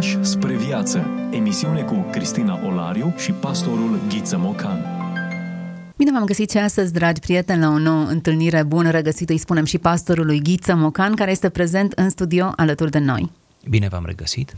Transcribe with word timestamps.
Pași 0.00 0.18
spre 0.20 0.54
viață. 0.54 1.06
Emisiune 1.30 1.82
cu 1.82 2.06
Cristina 2.10 2.60
Olariu 2.66 3.14
și 3.16 3.32
pastorul 3.32 4.00
Ghiță 4.08 4.38
Mocan. 4.38 4.84
Bine 5.96 6.10
v-am 6.12 6.24
găsit 6.24 6.50
și 6.50 6.58
astăzi, 6.58 6.92
dragi 6.92 7.20
prieteni, 7.20 7.60
la 7.60 7.68
o 7.68 7.78
nouă 7.78 8.04
întâlnire 8.04 8.62
bună 8.62 8.90
regăsită, 8.90 9.32
îi 9.32 9.38
spunem 9.38 9.64
și 9.64 9.78
pastorului 9.78 10.40
Ghiță 10.42 10.74
Mocan, 10.74 11.14
care 11.14 11.30
este 11.30 11.48
prezent 11.48 11.92
în 11.92 12.10
studio 12.10 12.52
alături 12.56 12.90
de 12.90 12.98
noi. 12.98 13.30
Bine 13.68 13.88
v-am 13.90 14.02
regăsit! 14.06 14.52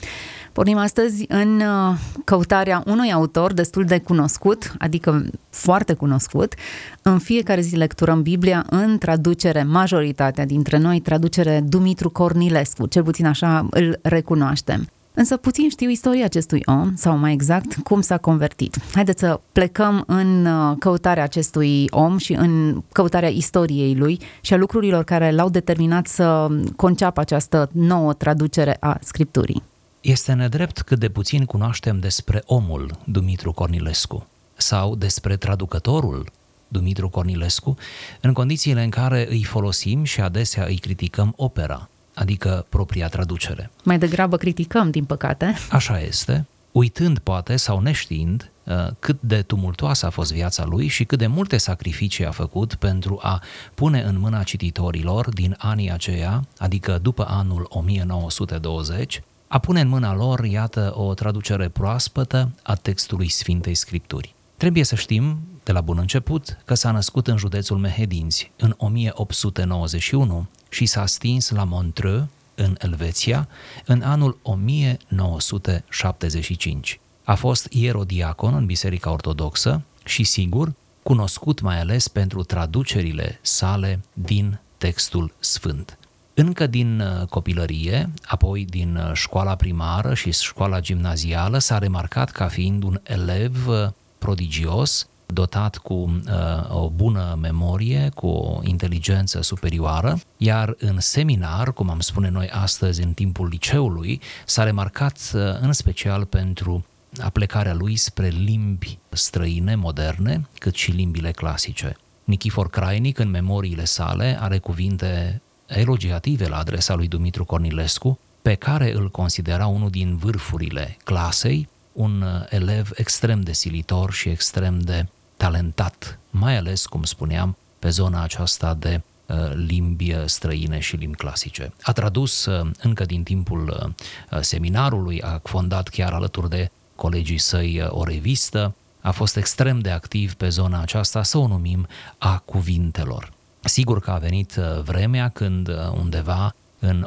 Pornim 0.52 0.76
astăzi 0.76 1.24
în 1.28 1.60
uh, 1.60 1.96
căutarea 2.24 2.82
unui 2.86 3.12
autor 3.12 3.52
destul 3.52 3.84
de 3.84 3.98
cunoscut, 3.98 4.74
adică 4.78 5.26
foarte 5.50 5.92
cunoscut. 5.92 6.54
În 7.02 7.18
fiecare 7.18 7.60
zi 7.60 7.76
lecturăm 7.76 8.22
Biblia 8.22 8.66
în 8.70 8.98
traducere, 8.98 9.62
majoritatea 9.62 10.46
dintre 10.46 10.78
noi, 10.78 11.00
traducere 11.00 11.60
Dumitru 11.64 12.10
Cornilescu, 12.10 12.86
cel 12.86 13.02
puțin 13.02 13.26
așa 13.26 13.66
îl 13.70 13.98
recunoaștem. 14.02 14.86
Însă 15.14 15.36
puțin 15.36 15.68
știu 15.68 15.88
istoria 15.88 16.24
acestui 16.24 16.62
om, 16.64 16.94
sau 16.96 17.16
mai 17.16 17.32
exact, 17.32 17.74
cum 17.74 18.00
s-a 18.00 18.18
convertit. 18.18 18.76
Haideți 18.94 19.20
să 19.20 19.40
plecăm 19.52 20.04
în 20.06 20.46
uh, 20.46 20.76
căutarea 20.78 21.22
acestui 21.22 21.86
om 21.90 22.16
și 22.16 22.32
în 22.32 22.82
căutarea 22.92 23.28
istoriei 23.28 23.94
lui 23.94 24.20
și 24.40 24.52
a 24.52 24.56
lucrurilor 24.56 25.04
care 25.04 25.30
l-au 25.30 25.48
determinat 25.48 26.06
să 26.06 26.48
conceapă 26.76 27.20
această 27.20 27.70
nouă 27.72 28.12
traducere 28.12 28.76
a 28.80 28.98
Scripturii. 29.00 29.62
Este 30.00 30.32
nedrept 30.32 30.80
cât 30.80 30.98
de 30.98 31.08
puțin 31.08 31.44
cunoaștem 31.44 31.98
despre 31.98 32.42
omul 32.46 32.90
Dumitru 33.04 33.52
Cornilescu 33.52 34.26
sau 34.54 34.94
despre 34.94 35.36
traducătorul 35.36 36.26
Dumitru 36.68 37.08
Cornilescu, 37.08 37.76
în 38.20 38.32
condițiile 38.32 38.82
în 38.82 38.90
care 38.90 39.26
îi 39.30 39.44
folosim 39.44 40.04
și 40.04 40.20
adesea 40.20 40.64
îi 40.64 40.76
criticăm 40.76 41.32
opera, 41.36 41.88
adică 42.22 42.66
propria 42.68 43.08
traducere. 43.08 43.70
Mai 43.84 43.98
degrabă 43.98 44.36
criticăm, 44.36 44.90
din 44.90 45.04
păcate. 45.04 45.54
Așa 45.70 46.00
este, 46.00 46.46
uitând 46.72 47.18
poate 47.18 47.56
sau 47.56 47.80
neștiind 47.80 48.50
uh, 48.64 48.74
cât 48.98 49.20
de 49.20 49.42
tumultoasă 49.42 50.06
a 50.06 50.10
fost 50.10 50.32
viața 50.32 50.64
lui 50.64 50.86
și 50.86 51.04
cât 51.04 51.18
de 51.18 51.26
multe 51.26 51.56
sacrificii 51.56 52.26
a 52.26 52.30
făcut 52.30 52.74
pentru 52.74 53.18
a 53.22 53.42
pune 53.74 54.02
în 54.02 54.18
mâna 54.18 54.42
cititorilor 54.42 55.28
din 55.28 55.54
anii 55.58 55.92
aceia, 55.92 56.44
adică 56.58 56.98
după 57.02 57.26
anul 57.28 57.66
1920, 57.68 59.22
a 59.48 59.58
pune 59.58 59.80
în 59.80 59.88
mâna 59.88 60.14
lor, 60.14 60.44
iată, 60.44 60.92
o 60.96 61.14
traducere 61.14 61.68
proaspătă 61.68 62.50
a 62.62 62.74
textului 62.74 63.28
Sfintei 63.28 63.74
Scripturi. 63.74 64.34
Trebuie 64.56 64.84
să 64.84 64.94
știm, 64.94 65.38
de 65.62 65.72
la 65.72 65.80
bun 65.80 65.98
început, 65.98 66.58
că 66.64 66.74
s-a 66.74 66.90
născut 66.90 67.26
în 67.26 67.36
județul 67.36 67.76
Mehedinți 67.76 68.50
în 68.56 68.74
1891 68.76 70.46
și 70.72 70.86
s-a 70.86 71.06
stins 71.06 71.50
la 71.50 71.64
Montreux, 71.64 72.24
în 72.54 72.76
Elveția, 72.78 73.48
în 73.84 74.02
anul 74.02 74.38
1975. 74.42 77.00
A 77.24 77.34
fost 77.34 77.66
ierodiacon 77.70 78.54
în 78.54 78.66
Biserica 78.66 79.10
Ortodoxă 79.10 79.82
și, 80.04 80.24
sigur, 80.24 80.72
cunoscut 81.02 81.60
mai 81.60 81.80
ales 81.80 82.08
pentru 82.08 82.42
traducerile 82.42 83.38
sale 83.42 84.00
din 84.12 84.60
textul 84.78 85.34
sfânt. 85.38 85.98
Încă 86.34 86.66
din 86.66 87.00
uh, 87.00 87.26
copilărie, 87.26 88.10
apoi 88.22 88.64
din 88.64 88.96
uh, 88.96 89.10
școala 89.12 89.56
primară 89.56 90.14
și 90.14 90.32
școala 90.32 90.80
gimnazială, 90.80 91.58
s-a 91.58 91.78
remarcat 91.78 92.30
ca 92.30 92.48
fiind 92.48 92.82
un 92.82 93.00
elev 93.02 93.66
uh, 93.66 93.88
prodigios, 94.18 95.06
dotat 95.32 95.76
cu 95.76 95.94
uh, 95.94 96.76
o 96.76 96.90
bună 96.90 97.38
memorie, 97.40 98.10
cu 98.14 98.26
o 98.26 98.60
inteligență 98.62 99.42
superioară, 99.42 100.18
iar 100.36 100.74
în 100.78 101.00
seminar, 101.00 101.72
cum 101.72 101.90
am 101.90 102.00
spune 102.00 102.28
noi 102.28 102.48
astăzi 102.48 103.02
în 103.02 103.12
timpul 103.12 103.46
liceului, 103.46 104.20
s-a 104.46 104.62
remarcat 104.62 105.30
uh, 105.34 105.40
în 105.60 105.72
special 105.72 106.24
pentru 106.24 106.84
aplecarea 107.20 107.74
lui 107.74 107.96
spre 107.96 108.28
limbi 108.28 108.98
străine, 109.08 109.74
moderne, 109.74 110.48
cât 110.58 110.74
și 110.74 110.90
limbile 110.90 111.30
clasice. 111.30 111.96
Nichifor 112.24 112.70
Crainic, 112.70 113.18
în 113.18 113.30
memoriile 113.30 113.84
sale, 113.84 114.36
are 114.40 114.58
cuvinte 114.58 115.42
elogiative 115.66 116.48
la 116.48 116.56
adresa 116.56 116.94
lui 116.94 117.08
Dumitru 117.08 117.44
Cornilescu, 117.44 118.18
pe 118.42 118.54
care 118.54 118.92
îl 118.94 119.10
considera 119.10 119.66
unul 119.66 119.90
din 119.90 120.16
vârfurile 120.16 120.96
clasei, 121.04 121.68
un 121.92 122.22
uh, 122.22 122.44
elev 122.48 122.90
extrem 122.94 123.40
de 123.40 123.52
silitor 123.52 124.12
și 124.12 124.28
extrem 124.28 124.78
de 124.78 125.06
talentat, 125.44 126.18
mai 126.30 126.56
ales, 126.56 126.86
cum 126.86 127.02
spuneam, 127.02 127.56
pe 127.78 127.88
zona 127.88 128.22
aceasta 128.22 128.74
de 128.74 129.00
uh, 129.26 129.36
limbi 129.54 130.16
străine 130.24 130.78
și 130.78 130.96
limbi 130.96 131.16
clasice. 131.16 131.72
A 131.82 131.92
tradus 131.92 132.44
uh, 132.44 132.70
încă 132.82 133.04
din 133.04 133.22
timpul 133.22 133.94
seminarului, 134.40 135.22
a 135.22 135.40
fondat 135.44 135.88
chiar 135.88 136.12
alături 136.12 136.48
de 136.48 136.70
colegii 136.96 137.38
săi 137.38 137.86
o 137.88 138.04
revistă, 138.04 138.74
a 139.00 139.10
fost 139.10 139.36
extrem 139.36 139.78
de 139.78 139.90
activ 139.90 140.34
pe 140.34 140.48
zona 140.48 140.80
aceasta, 140.80 141.22
să 141.22 141.38
o 141.38 141.46
numim 141.46 141.86
a 142.18 142.38
cuvintelor. 142.38 143.32
Sigur 143.60 144.00
că 144.00 144.10
a 144.10 144.18
venit 144.18 144.56
uh, 144.56 144.82
vremea 144.82 145.28
când 145.28 145.68
uh, 145.68 145.74
undeva 145.94 146.54
în 146.78 147.06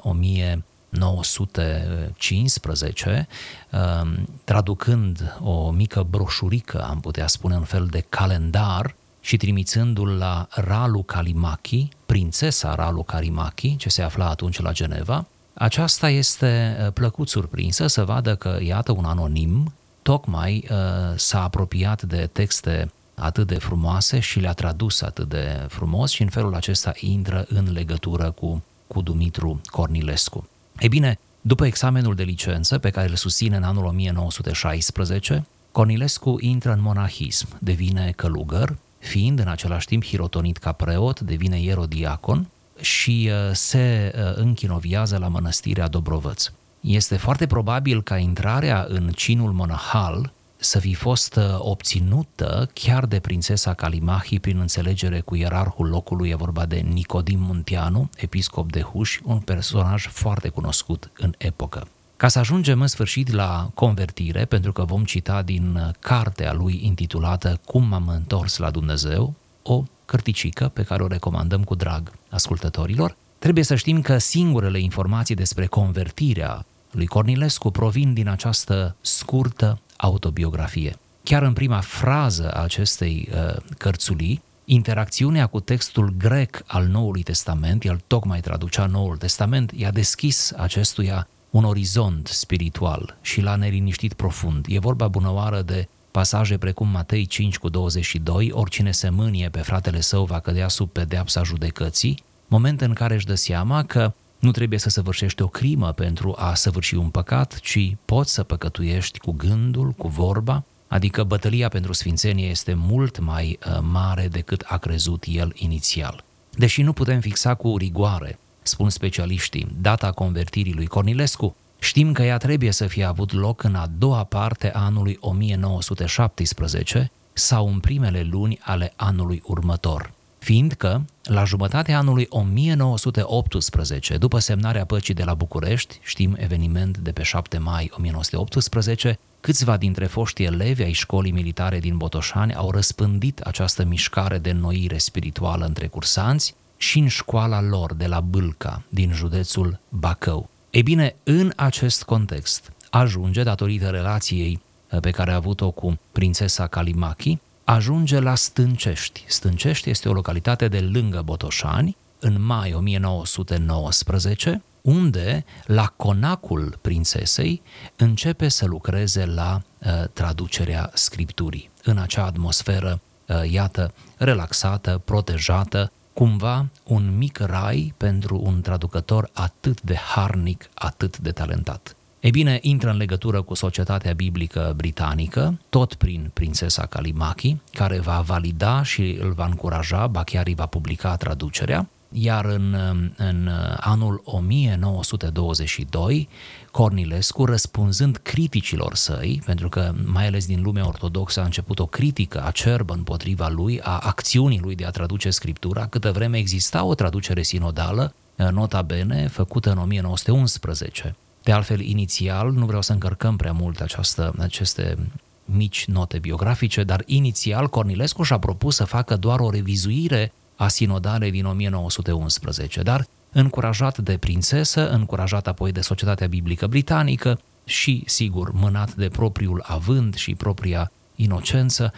1915, 1.02 3.28
um, 3.72 4.30
traducând 4.44 5.38
o 5.44 5.70
mică 5.70 6.06
broșurică, 6.10 6.84
am 6.84 7.00
putea 7.00 7.28
spune 7.28 7.56
un 7.56 7.64
fel 7.64 7.86
de 7.86 8.06
calendar, 8.10 8.96
și 9.20 9.38
trimițându-l 9.38 10.10
la 10.10 10.48
Ralu 10.50 11.04
Kalimaki, 11.04 11.88
prințesa 12.06 12.76
Ralu 12.76 13.04
Kalimaki, 13.04 13.76
ce 13.76 13.90
se 13.90 14.02
afla 14.02 14.30
atunci 14.30 14.60
la 14.60 14.72
Geneva, 14.72 15.26
aceasta 15.54 16.10
este 16.10 16.78
uh, 16.80 16.88
plăcut 16.94 17.30
surprinsă 17.30 17.88
să 17.88 18.04
vadă 18.04 18.36
că, 18.36 18.58
iată, 18.62 18.92
un 18.92 19.06
anonim 19.06 19.74
tocmai 20.02 20.68
s-a 21.16 21.44
apropiat 21.44 22.02
de 22.02 22.30
texte 22.32 22.92
atât 23.16 23.48
de 23.48 23.56
frumoase 23.56 24.20
și 24.20 24.40
le-a 24.40 24.54
tradus 24.54 25.02
atât 25.02 25.30
de 25.30 25.66
frumos 25.70 26.12
și 26.12 26.22
în 26.22 26.30
felul 26.30 26.56
acesta 26.56 26.92
intră 26.96 27.46
în 27.50 27.72
legătură 27.72 28.32
cu, 28.32 28.64
cu 28.88 29.02
Dumitru 29.02 29.62
Cornilescu. 29.66 30.50
Ei 30.80 30.90
bine, 30.90 31.20
după 31.42 31.66
examenul 31.66 32.16
de 32.16 32.24
licență 32.24 32.78
pe 32.78 32.90
care 32.90 33.10
îl 33.10 33.16
susține 33.16 33.56
în 33.56 33.64
anul 33.64 33.86
1916, 33.86 35.46
Cornilescu 35.72 36.38
intră 36.40 36.72
în 36.72 36.82
monahism, 36.82 37.48
devine 37.60 38.14
călugăr, 38.16 38.78
fiind 39.00 39.40
în 39.40 39.48
același 39.48 39.86
timp 39.86 40.06
hirotonit 40.06 40.58
ca 40.58 40.72
preot, 40.72 41.20
devine 41.20 41.60
ierodiacon 41.60 42.48
și 42.82 43.30
uh, 43.32 43.54
se 43.54 44.14
uh, 44.16 44.36
închinoviază 44.36 45.18
la 45.18 45.28
mănăstirea 45.28 45.88
Dobrovăț. 45.88 46.52
Este 46.80 47.18
foarte 47.18 47.48
probabil 47.48 48.04
ca 48.04 48.18
intrarea 48.18 48.86
în 48.90 49.12
cinul 49.16 49.52
monahal 49.52 50.34
să 50.66 50.80
fi 50.80 50.94
fost 50.94 51.36
uh, 51.36 51.44
obținută 51.58 52.70
chiar 52.74 53.06
de 53.06 53.20
prințesa 53.20 53.74
Calimahi 53.74 54.40
prin 54.40 54.60
înțelegere 54.60 55.20
cu 55.20 55.36
ierarhul 55.36 55.88
locului, 55.88 56.30
e 56.30 56.36
vorba 56.36 56.66
de 56.66 56.76
Nicodim 56.76 57.40
Munteanu, 57.40 58.10
episcop 58.16 58.72
de 58.72 58.82
Huș, 58.82 59.20
un 59.24 59.40
personaj 59.40 60.08
foarte 60.08 60.50
cunoscut 60.50 61.12
în 61.18 61.34
epocă. 61.38 61.88
Ca 62.18 62.28
să 62.28 62.40
ajungem 62.40 62.82
în 62.82 62.88
sfârșit 62.88 63.32
la 63.32 63.70
convertire, 63.74 64.46
pentru 64.46 64.72
că 64.72 64.84
vom 64.84 65.04
cita 65.04 65.42
din 65.42 65.76
uh, 65.76 65.94
cartea 66.00 66.54
lui 66.54 66.80
intitulată 66.84 67.60
Cum 67.66 67.84
m-am 67.88 68.08
întors 68.08 68.58
la 68.58 68.70
Dumnezeu, 68.70 69.34
o 69.64 69.84
cărticică 70.06 70.68
pe 70.68 70.84
care 70.84 71.04
o 71.04 71.08
recomandăm 71.08 71.64
cu 71.64 71.76
drag 71.76 72.12
ascultătorilor, 72.30 73.16
trebuie 73.40 73.64
să 73.64 73.76
știm 73.76 74.02
că 74.02 74.18
singurele 74.18 74.80
informații 74.80 75.36
despre 75.36 75.66
convertirea 75.66 76.66
lui 76.92 77.06
Cornilescu 77.06 77.72
provin 77.72 78.14
din 78.14 78.28
această 78.28 78.96
scurtă 79.02 79.80
autobiografie. 79.98 80.96
Chiar 81.24 81.44
în 81.44 81.54
prima 81.54 81.80
frază 81.80 82.52
a 82.52 82.64
acestei 82.64 83.30
uh, 83.32 83.56
cărțulii, 83.78 84.42
interacțiunea 84.66 85.48
cu 85.48 85.60
textul 85.60 86.14
grec 86.18 86.64
al 86.66 86.86
Noului 86.86 87.24
Testament, 87.24 87.84
el 87.84 88.02
tocmai 88.08 88.40
traducea 88.40 88.86
Noul 88.86 89.18
Testament, 89.18 89.72
i-a 89.76 89.92
deschis 89.92 90.52
acestuia 90.58 91.28
un 91.50 91.64
orizont 91.64 92.28
spiritual 92.28 93.18
și 93.22 93.42
l-a 93.42 93.56
neliniștit 93.56 94.14
profund. 94.14 94.66
E 94.70 94.80
vorba 94.80 95.08
bunăoară 95.08 95.62
de 95.62 95.88
pasaje 96.12 96.58
precum 96.58 96.88
Matei 96.88 97.26
5 97.26 97.58
cu 97.58 97.70
22, 97.70 98.52
oricine 98.52 98.92
se 98.92 99.10
mânie 99.10 99.50
pe 99.50 99.60
fratele 99.60 100.02
său 100.02 100.26
va 100.26 100.40
cădea 100.40 100.68
sub 100.68 100.90
pedeapsa 100.90 101.44
judecății, 101.44 102.24
moment 102.48 102.82
în 102.82 102.94
care 102.94 103.14
își 103.14 103.26
dă 103.26 103.36
seama 103.36 103.84
că 103.84 104.14
nu 104.46 104.52
trebuie 104.52 104.80
să 104.80 104.90
săvârșești 104.90 105.42
o 105.42 105.48
crimă 105.48 105.92
pentru 105.92 106.36
a 106.38 106.54
săvârși 106.54 106.96
un 106.96 107.10
păcat, 107.10 107.60
ci 107.60 107.96
poți 108.06 108.34
să 108.34 108.44
păcătuiești 108.44 109.20
cu 109.20 109.32
gândul, 109.32 109.92
cu 109.92 110.08
vorba, 110.08 110.64
adică 110.88 111.24
bătălia 111.24 111.68
pentru 111.68 111.94
sfințenie 111.94 112.48
este 112.48 112.74
mult 112.74 113.20
mai 113.20 113.60
uh, 113.68 113.80
mare 113.82 114.28
decât 114.28 114.64
a 114.66 114.78
crezut 114.78 115.24
el 115.28 115.52
inițial. 115.56 116.24
Deși 116.52 116.82
nu 116.82 116.94
putem 116.94 117.20
fixa 117.20 117.54
cu 117.54 117.78
rigoare, 117.78 118.40
spun 118.62 118.90
specialiștii, 118.90 119.68
data 119.82 120.12
convertirii 120.12 120.74
lui 120.74 120.88
Cornilescu, 120.88 121.56
știm 121.80 122.12
că 122.12 122.24
ea 122.24 122.38
trebuie 122.38 122.72
să 122.72 122.88
fie 122.88 123.04
avut 123.04 123.34
loc 123.34 123.64
în 123.64 123.76
a 123.76 123.88
doua 123.98 124.24
parte 124.24 124.72
a 124.74 124.84
anului 124.84 125.18
1917 125.20 127.12
sau 127.34 127.68
în 127.68 127.80
primele 127.80 128.28
luni 128.32 128.60
ale 128.62 128.94
anului 128.96 129.42
următor 129.46 130.15
fiindcă 130.46 131.06
la 131.24 131.44
jumătatea 131.44 131.98
anului 131.98 132.26
1918, 132.30 134.18
după 134.18 134.40
semnarea 134.40 134.86
păcii 134.86 135.14
de 135.14 135.24
la 135.24 135.34
București, 135.34 136.00
știm 136.04 136.36
eveniment 136.40 136.98
de 136.98 137.12
pe 137.12 137.24
7 137.24 137.58
mai 137.58 137.92
1918, 137.98 139.20
câțiva 139.42 139.78
dintre 139.78 140.06
foștii 140.06 140.46
elevi 140.46 140.84
ai 140.84 140.92
școlii 140.92 141.32
militare 141.32 141.80
din 141.80 141.98
Botoșani 141.98 142.54
au 142.54 142.72
răspândit 142.72 143.40
această 143.40 143.84
mișcare 143.84 144.38
de 144.38 144.52
noire 144.52 144.98
spirituală 144.98 145.66
între 145.66 145.88
cursanți 145.88 146.56
și 146.78 147.00
în 147.00 147.08
școala 147.08 147.62
lor 147.62 147.94
de 147.94 148.08
la 148.08 148.20
Bâlca, 148.20 148.84
din 148.90 149.12
județul 149.14 149.80
Bacău. 149.90 150.50
Ei 150.70 150.84
bine, 150.84 151.16
în 151.24 151.52
acest 151.56 152.04
context 152.04 152.72
ajunge, 152.90 153.44
datorită 153.44 153.88
relației 153.88 154.60
uh, 154.92 155.00
pe 155.00 155.12
care 155.12 155.32
a 155.32 155.36
avut-o 155.36 155.72
cu 155.72 156.00
prințesa 156.12 156.68
Kalimaki, 156.68 157.40
ajunge 157.66 158.20
la 158.20 158.36
Stâncești. 158.36 159.24
Stâncești 159.28 159.90
este 159.90 160.10
o 160.10 160.14
localitate 160.14 160.68
de 160.68 160.80
lângă 160.80 161.22
Botoșani, 161.22 161.98
în 162.20 162.46
mai 162.46 162.74
1919, 162.74 164.64
unde, 164.82 165.46
la 165.66 165.88
conacul 165.88 166.78
prințesei, 166.82 167.62
începe 167.96 168.48
să 168.48 168.66
lucreze 168.66 169.26
la 169.26 169.62
uh, 169.80 170.04
traducerea 170.14 170.92
scripturii. 170.94 171.70
În 171.84 171.98
acea 171.98 172.26
atmosferă, 172.26 173.02
uh, 173.28 173.52
iată, 173.52 173.94
relaxată, 174.18 175.02
protejată, 175.06 175.92
cumva 176.14 176.68
un 176.84 177.18
mic 177.18 177.38
rai 177.38 177.94
pentru 177.98 178.42
un 178.44 178.62
traducător 178.62 179.30
atât 179.34 179.82
de 179.82 179.96
harnic, 179.96 180.70
atât 180.74 181.18
de 181.18 181.32
talentat. 181.32 181.96
E 182.26 182.30
bine, 182.30 182.60
intră 182.62 182.90
în 182.90 182.98
legătură 182.98 183.42
cu 183.42 183.54
societatea 183.54 184.14
biblică 184.14 184.74
britanică, 184.76 185.60
tot 185.70 185.94
prin 185.94 186.30
prințesa 186.34 186.86
Kalimaki, 186.86 187.58
care 187.72 188.00
va 188.00 188.22
valida 188.22 188.84
și 188.84 189.18
îl 189.22 189.32
va 189.32 189.46
încuraja, 189.46 190.08
ba 190.08 190.24
chiar 190.24 190.48
îi 190.48 190.56
va 190.56 190.66
publica 190.66 191.16
traducerea, 191.16 191.90
iar 192.12 192.46
în, 192.46 192.76
în 193.18 193.50
anul 193.80 194.22
1922, 194.26 196.30
Cornilescu, 196.72 197.46
răspunzând 197.46 198.18
criticilor 198.18 198.96
săi, 198.96 199.42
pentru 199.46 199.70
că 199.70 199.94
mai 200.06 200.28
ales 200.28 200.46
din 200.46 200.62
lumea 200.62 200.88
ortodoxă 200.88 201.42
a 201.42 201.46
început 201.46 201.80
o 201.80 201.86
critică 201.86 202.44
acerbă 202.46 202.94
împotriva 202.94 203.48
lui, 203.48 203.82
a 203.82 203.98
acțiunii 203.98 204.60
lui 204.60 204.76
de 204.76 204.86
a 204.86 204.90
traduce 204.90 205.30
Scriptura, 205.30 205.88
câtă 205.88 206.12
vreme 206.12 206.38
exista 206.38 206.84
o 206.84 206.96
traducere 206.96 207.42
sinodală, 207.42 208.14
nota 208.52 208.82
bene, 208.82 209.28
făcută 209.28 209.72
în 209.72 209.78
1911. 209.78 211.16
De 211.46 211.52
altfel, 211.52 211.80
inițial, 211.80 212.52
nu 212.52 212.66
vreau 212.66 212.82
să 212.82 212.92
încărcăm 212.92 213.36
prea 213.36 213.52
mult 213.52 213.80
această, 213.80 214.34
aceste 214.40 214.98
mici 215.46 215.86
note 215.86 216.20
biografice, 216.20 216.84
dar 216.84 217.04
inițial 217.06 217.68
Cornilescu 217.68 218.24
și-a 218.24 218.38
propus 218.38 218.76
să 218.76 218.84
facă 218.84 219.16
doar 219.16 219.40
o 219.40 219.50
revizuire 219.50 220.34
a 220.56 220.68
sinodalei 220.68 221.32
din 221.32 221.46
1911, 221.46 222.82
dar 222.82 223.08
încurajat 223.32 223.98
de 223.98 224.18
prințesă, 224.18 224.90
încurajat 224.90 225.48
apoi 225.48 225.72
de 225.72 225.82
Societatea 225.82 226.28
Biblică 226.28 226.68
Britanică 226.68 227.40
și, 227.66 228.04
sigur, 228.06 228.52
mânat 228.52 228.94
de 228.94 229.08
propriul 229.08 229.64
avânt 229.68 230.14
și 230.14 230.36
propria 230.36 230.92
inocență, 231.16 231.94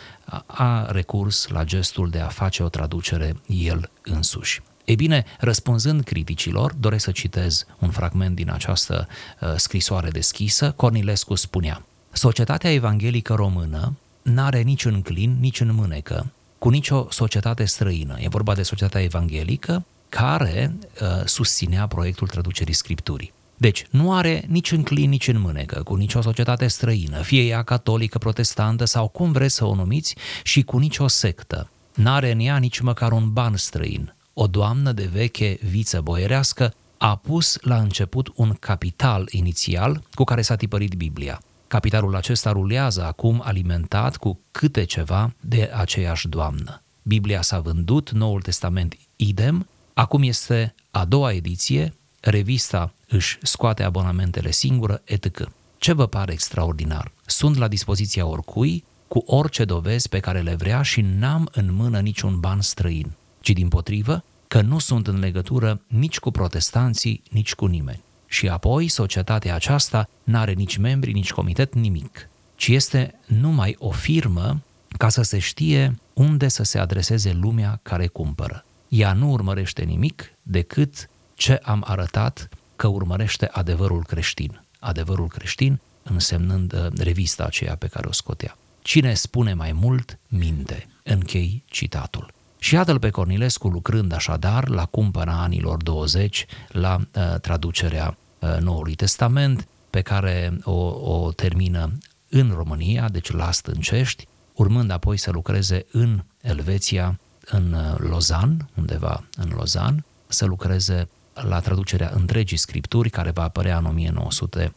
a 0.45 0.91
recurs 0.91 1.47
la 1.47 1.63
gestul 1.63 2.09
de 2.09 2.19
a 2.19 2.27
face 2.27 2.63
o 2.63 2.69
traducere 2.69 3.35
el 3.45 3.89
însuși. 4.03 4.61
Ei 4.87 4.95
bine, 4.95 5.25
răspunzând 5.39 6.03
criticilor, 6.03 6.73
doresc 6.73 7.03
să 7.03 7.11
citez 7.11 7.65
un 7.79 7.89
fragment 7.89 8.35
din 8.35 8.51
această 8.51 9.07
uh, 9.41 9.53
scrisoare 9.55 10.09
deschisă, 10.09 10.73
Cornilescu 10.75 11.35
spunea 11.35 11.85
Societatea 12.11 12.71
evanghelică 12.71 13.33
română 13.33 13.93
n-are 14.21 14.61
nici 14.61 14.85
în 14.85 15.01
clin, 15.01 15.37
nici 15.39 15.59
în 15.59 15.73
mânecă 15.73 16.31
cu 16.59 16.69
nicio 16.69 17.07
societate 17.09 17.65
străină. 17.65 18.15
E 18.19 18.27
vorba 18.27 18.55
de 18.55 18.63
societatea 18.63 19.03
evanghelică 19.03 19.85
care 20.09 20.75
uh, 21.01 21.25
susținea 21.25 21.87
proiectul 21.87 22.27
traducerii 22.27 22.73
Scripturii. 22.73 23.33
Deci, 23.57 23.87
nu 23.89 24.13
are 24.13 24.43
nici 24.47 24.71
în 24.71 24.83
clin, 24.83 25.09
nici 25.09 25.27
în 25.27 25.39
mânecă 25.39 25.83
cu 25.83 25.95
nicio 25.95 26.21
societate 26.21 26.67
străină, 26.67 27.21
fie 27.21 27.41
ea 27.41 27.63
catolică, 27.63 28.17
protestantă 28.17 28.85
sau 28.85 29.07
cum 29.07 29.31
vreți 29.31 29.55
să 29.55 29.65
o 29.65 29.75
numiți, 29.75 30.15
și 30.43 30.63
cu 30.63 30.77
nicio 30.77 31.07
sectă. 31.07 31.69
N-are 31.93 32.31
în 32.31 32.39
ea 32.39 32.57
nici 32.57 32.79
măcar 32.79 33.11
un 33.11 33.33
ban 33.33 33.57
străin. 33.57 34.11
O 34.39 34.47
doamnă 34.47 34.91
de 34.91 35.09
veche 35.13 35.57
viță 35.61 36.01
boierească 36.01 36.73
a 36.97 37.15
pus 37.15 37.57
la 37.61 37.77
început 37.77 38.31
un 38.35 38.53
capital 38.59 39.27
inițial 39.31 40.03
cu 40.13 40.23
care 40.23 40.41
s-a 40.41 40.55
tipărit 40.55 40.93
Biblia. 40.93 41.41
Capitalul 41.67 42.15
acesta 42.15 42.51
rulează 42.51 43.03
acum 43.05 43.41
alimentat 43.45 44.17
cu 44.17 44.39
câte 44.51 44.83
ceva 44.83 45.33
de 45.39 45.71
aceeași 45.73 46.27
doamnă. 46.27 46.81
Biblia 47.03 47.41
s-a 47.41 47.59
vândut, 47.59 48.11
Noul 48.11 48.41
Testament 48.41 48.97
idem, 49.15 49.67
acum 49.93 50.23
este 50.23 50.75
a 50.91 51.05
doua 51.05 51.33
ediție, 51.33 51.93
revista 52.19 52.93
își 53.07 53.37
scoate 53.41 53.83
abonamentele 53.83 54.51
singură, 54.51 55.01
etc. 55.03 55.49
Ce 55.77 55.93
vă 55.93 56.07
pare 56.07 56.31
extraordinar? 56.31 57.11
Sunt 57.25 57.57
la 57.57 57.67
dispoziția 57.67 58.25
oricui, 58.25 58.83
cu 59.07 59.23
orice 59.25 59.65
dovezi 59.65 60.09
pe 60.09 60.19
care 60.19 60.41
le 60.41 60.55
vrea 60.55 60.81
și 60.81 61.01
n-am 61.01 61.49
în 61.51 61.73
mână 61.73 61.99
niciun 61.99 62.39
ban 62.39 62.61
străin, 62.61 63.11
ci 63.47 63.53
din 63.53 63.67
potrivă 63.67 64.23
că 64.47 64.61
nu 64.61 64.79
sunt 64.79 65.07
în 65.07 65.19
legătură 65.19 65.81
nici 65.87 66.19
cu 66.19 66.31
protestanții, 66.31 67.23
nici 67.29 67.55
cu 67.55 67.65
nimeni. 67.65 68.03
Și 68.25 68.47
apoi 68.47 68.87
societatea 68.87 69.55
aceasta 69.55 70.09
n-are 70.23 70.53
nici 70.53 70.77
membri, 70.77 71.11
nici 71.11 71.31
comitet, 71.31 71.73
nimic, 71.75 72.29
ci 72.55 72.67
este 72.67 73.19
numai 73.25 73.75
o 73.79 73.91
firmă 73.91 74.61
ca 74.97 75.09
să 75.09 75.21
se 75.21 75.39
știe 75.39 75.99
unde 76.13 76.47
să 76.47 76.63
se 76.63 76.79
adreseze 76.79 77.33
lumea 77.33 77.79
care 77.81 78.07
cumpără. 78.07 78.65
Ea 78.87 79.13
nu 79.13 79.31
urmărește 79.31 79.83
nimic 79.83 80.33
decât 80.43 81.09
ce 81.35 81.59
am 81.63 81.83
arătat 81.87 82.49
că 82.75 82.87
urmărește 82.87 83.47
adevărul 83.51 84.03
creștin. 84.03 84.61
Adevărul 84.79 85.27
creștin 85.27 85.79
însemnând 86.03 86.73
uh, 86.73 86.87
revista 86.97 87.43
aceea 87.43 87.75
pe 87.75 87.87
care 87.87 88.07
o 88.07 88.11
scotea. 88.11 88.57
Cine 88.81 89.13
spune 89.13 89.53
mai 89.53 89.71
mult, 89.71 90.19
minte. 90.27 90.87
Închei 91.03 91.63
citatul. 91.65 92.35
Și 92.59 92.73
iată-l 92.73 92.99
pe 92.99 93.09
Cornilescu 93.09 93.67
lucrând 93.67 94.13
așadar 94.13 94.67
la 94.67 94.85
cumpăra 94.85 95.41
anilor 95.41 95.83
20 95.83 96.45
la 96.67 96.97
uh, 96.97 97.39
traducerea 97.41 98.17
uh, 98.39 98.57
Noului 98.59 98.95
Testament, 98.95 99.67
pe 99.89 100.01
care 100.01 100.57
o, 100.63 100.71
o 101.15 101.31
termină 101.31 101.97
în 102.29 102.51
România, 102.55 103.09
deci 103.09 103.31
la 103.31 103.51
Stâncești, 103.51 104.27
urmând 104.53 104.91
apoi 104.91 105.17
să 105.17 105.31
lucreze 105.31 105.85
în 105.91 106.23
Elveția, 106.41 107.19
în 107.45 107.73
uh, 107.73 107.97
Lozan, 107.97 108.69
undeva 108.77 109.23
în 109.37 109.51
Lozan, 109.55 110.05
să 110.27 110.45
lucreze 110.45 111.09
la 111.33 111.59
traducerea 111.59 112.11
întregii 112.15 112.57
scripturi 112.57 113.09
care 113.09 113.31
va 113.31 113.43
apărea 113.43 113.77
în 113.77 113.85
1900 113.85 114.73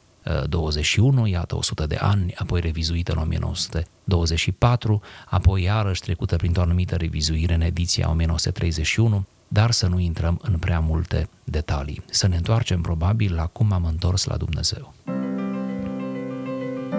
21, 0.49 1.27
iată 1.27 1.57
100 1.57 1.87
de 1.87 1.97
ani, 1.97 2.35
apoi 2.37 2.61
revizuită 2.61 3.12
în 3.12 3.19
1924, 3.19 5.00
apoi 5.26 5.62
iarăși 5.62 6.00
trecută 6.00 6.37
printr-o 6.37 6.62
anumită 6.62 6.97
revizuire 6.97 7.54
în 7.54 7.61
ediția 7.61 8.09
1931, 8.11 9.25
dar 9.49 9.71
să 9.71 9.87
nu 9.87 9.99
intrăm 9.99 10.40
în 10.43 10.59
prea 10.59 10.81
multe 10.81 11.28
detalii. 11.45 12.02
Să 12.11 12.28
ne 12.28 12.37
întoarcem 12.37 12.81
probabil 12.81 13.35
la 13.35 13.47
cum 13.47 13.73
am 13.73 13.85
întors 13.85 14.25
la 14.25 14.37
Dumnezeu. 14.37 14.95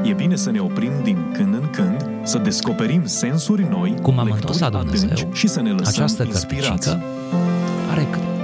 E 0.04 0.14
bine 0.14 0.36
să 0.36 0.52
ne 0.52 0.60
oprim 0.60 0.92
din 1.04 1.32
când 1.34 1.54
în 1.54 1.70
când, 1.70 2.10
să 2.24 2.38
descoperim 2.38 3.06
sensuri 3.06 3.64
noi, 3.70 3.96
cum 4.02 4.20
am 4.20 4.32
întors 4.32 4.60
la 4.60 4.70
Dumnezeu 4.70 5.34
și 5.34 5.48
să 5.48 5.62
ne 5.62 5.72
lăsăm 5.72 6.04
această 6.04 6.24
inspirați. 6.24 6.90
are 7.90 8.08
cât 8.12 8.41